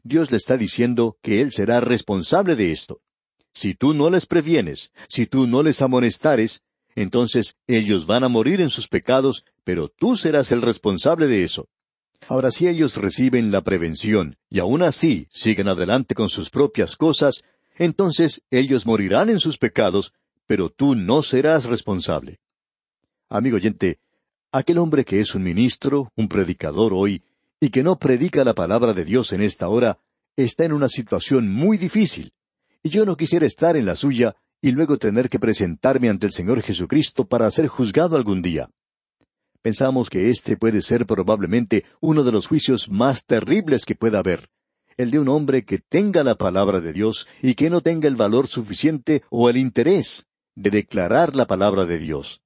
Dios 0.03 0.31
le 0.31 0.37
está 0.37 0.55
diciendo 0.55 1.17
que 1.21 1.41
Él 1.41 1.51
será 1.51 1.81
responsable 1.81 2.55
de 2.55 2.71
esto. 2.71 3.01
Si 3.55 3.73
tú 3.73 3.93
no 3.93 4.09
les 4.09 4.25
previenes, 4.25 4.91
si 5.07 5.27
tú 5.27 5.47
no 5.47 5.63
les 5.63 5.81
amonestares, 5.81 6.61
entonces 6.93 7.55
ellos 7.67 8.05
van 8.05 8.25
a 8.25 8.27
morir 8.27 8.59
en 8.59 8.69
sus 8.69 8.89
pecados, 8.89 9.45
pero 9.63 9.87
tú 9.87 10.17
serás 10.17 10.51
el 10.51 10.61
responsable 10.61 11.27
de 11.27 11.43
eso. 11.43 11.69
Ahora, 12.27 12.51
si 12.51 12.67
ellos 12.67 12.97
reciben 12.97 13.51
la 13.51 13.61
prevención 13.61 14.37
y 14.49 14.59
aún 14.59 14.83
así 14.83 15.29
siguen 15.31 15.69
adelante 15.69 16.15
con 16.15 16.27
sus 16.27 16.49
propias 16.49 16.97
cosas, 16.97 17.43
entonces 17.77 18.41
ellos 18.51 18.85
morirán 18.85 19.29
en 19.29 19.39
sus 19.39 19.57
pecados, 19.57 20.11
pero 20.47 20.69
tú 20.69 20.93
no 20.93 21.23
serás 21.23 21.63
responsable. 21.63 22.39
Amigo 23.29 23.55
oyente, 23.55 23.99
aquel 24.51 24.79
hombre 24.79 25.05
que 25.05 25.21
es 25.21 25.33
un 25.33 25.43
ministro, 25.43 26.11
un 26.17 26.27
predicador 26.27 26.93
hoy, 26.93 27.23
y 27.61 27.69
que 27.69 27.83
no 27.83 27.97
predica 27.97 28.43
la 28.43 28.53
palabra 28.53 28.93
de 28.93 29.05
Dios 29.05 29.31
en 29.31 29.41
esta 29.41 29.69
hora, 29.69 29.97
está 30.35 30.65
en 30.65 30.73
una 30.73 30.89
situación 30.89 31.49
muy 31.49 31.77
difícil 31.77 32.33
y 32.85 32.89
yo 32.89 33.03
no 33.03 33.17
quisiera 33.17 33.47
estar 33.47 33.75
en 33.75 33.87
la 33.87 33.95
suya 33.95 34.35
y 34.61 34.69
luego 34.69 34.99
tener 34.99 35.27
que 35.27 35.39
presentarme 35.39 36.07
ante 36.07 36.27
el 36.27 36.31
Señor 36.31 36.61
Jesucristo 36.61 37.27
para 37.27 37.49
ser 37.49 37.67
juzgado 37.67 38.15
algún 38.15 38.43
día. 38.43 38.69
Pensamos 39.63 40.07
que 40.07 40.29
este 40.29 40.55
puede 40.55 40.83
ser 40.83 41.07
probablemente 41.07 41.83
uno 41.99 42.23
de 42.23 42.31
los 42.31 42.45
juicios 42.45 42.87
más 42.87 43.25
terribles 43.25 43.85
que 43.85 43.95
pueda 43.95 44.19
haber, 44.19 44.51
el 44.97 45.09
de 45.09 45.17
un 45.17 45.29
hombre 45.29 45.65
que 45.65 45.79
tenga 45.79 46.23
la 46.23 46.35
palabra 46.35 46.79
de 46.79 46.93
Dios 46.93 47.27
y 47.41 47.55
que 47.55 47.71
no 47.71 47.81
tenga 47.81 48.07
el 48.07 48.15
valor 48.15 48.45
suficiente 48.45 49.23
o 49.31 49.49
el 49.49 49.57
interés 49.57 50.27
de 50.53 50.69
declarar 50.69 51.35
la 51.35 51.47
palabra 51.47 51.87
de 51.87 51.97
Dios. 51.97 52.43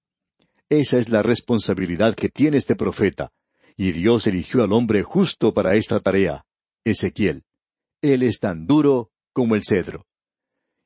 Esa 0.70 1.00
es 1.00 1.10
la 1.10 1.22
responsabilidad 1.22 2.16
que 2.16 2.30
tiene 2.30 2.56
este 2.56 2.78
profeta, 2.78 3.34
y 3.76 3.92
Dios 3.92 4.26
eligió 4.26 4.64
al 4.64 4.72
hombre 4.72 5.04
justo 5.04 5.54
para 5.54 5.76
esta 5.76 6.00
tarea, 6.00 6.46
Ezequiel. 6.86 7.44
Él 8.02 8.24
es 8.24 8.40
tan 8.40 8.68
duro 8.68 9.12
como 9.34 9.56
el 9.56 9.64
cedro 9.66 10.06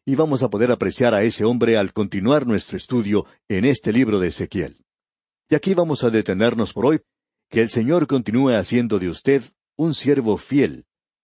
y 0.06 0.16
vamos 0.16 0.44
a 0.44 0.50
poder 0.50 0.72
apreciar 0.72 1.14
a 1.14 1.24
ese 1.24 1.46
hombre 1.46 1.78
al 1.78 1.94
continuar 1.94 2.46
nuestro 2.46 2.78
estudio 2.78 3.26
en 3.48 3.66
este 3.66 3.94
libro 3.94 4.20
de 4.20 4.28
Ezequiel. 4.28 4.84
Y 5.50 5.56
aquí 5.56 5.74
vamos 5.74 6.04
a 6.04 6.10
detenernos 6.10 6.74
por 6.74 6.86
hoy. 6.86 7.02
Que 7.50 7.62
el 7.62 7.70
Señor 7.70 8.08
continúe 8.08 8.52
haciendo 8.52 9.00
de 9.00 9.10
usted 9.10 9.44
un 9.78 9.94
siervo 9.94 10.38
fiel. 10.38 10.86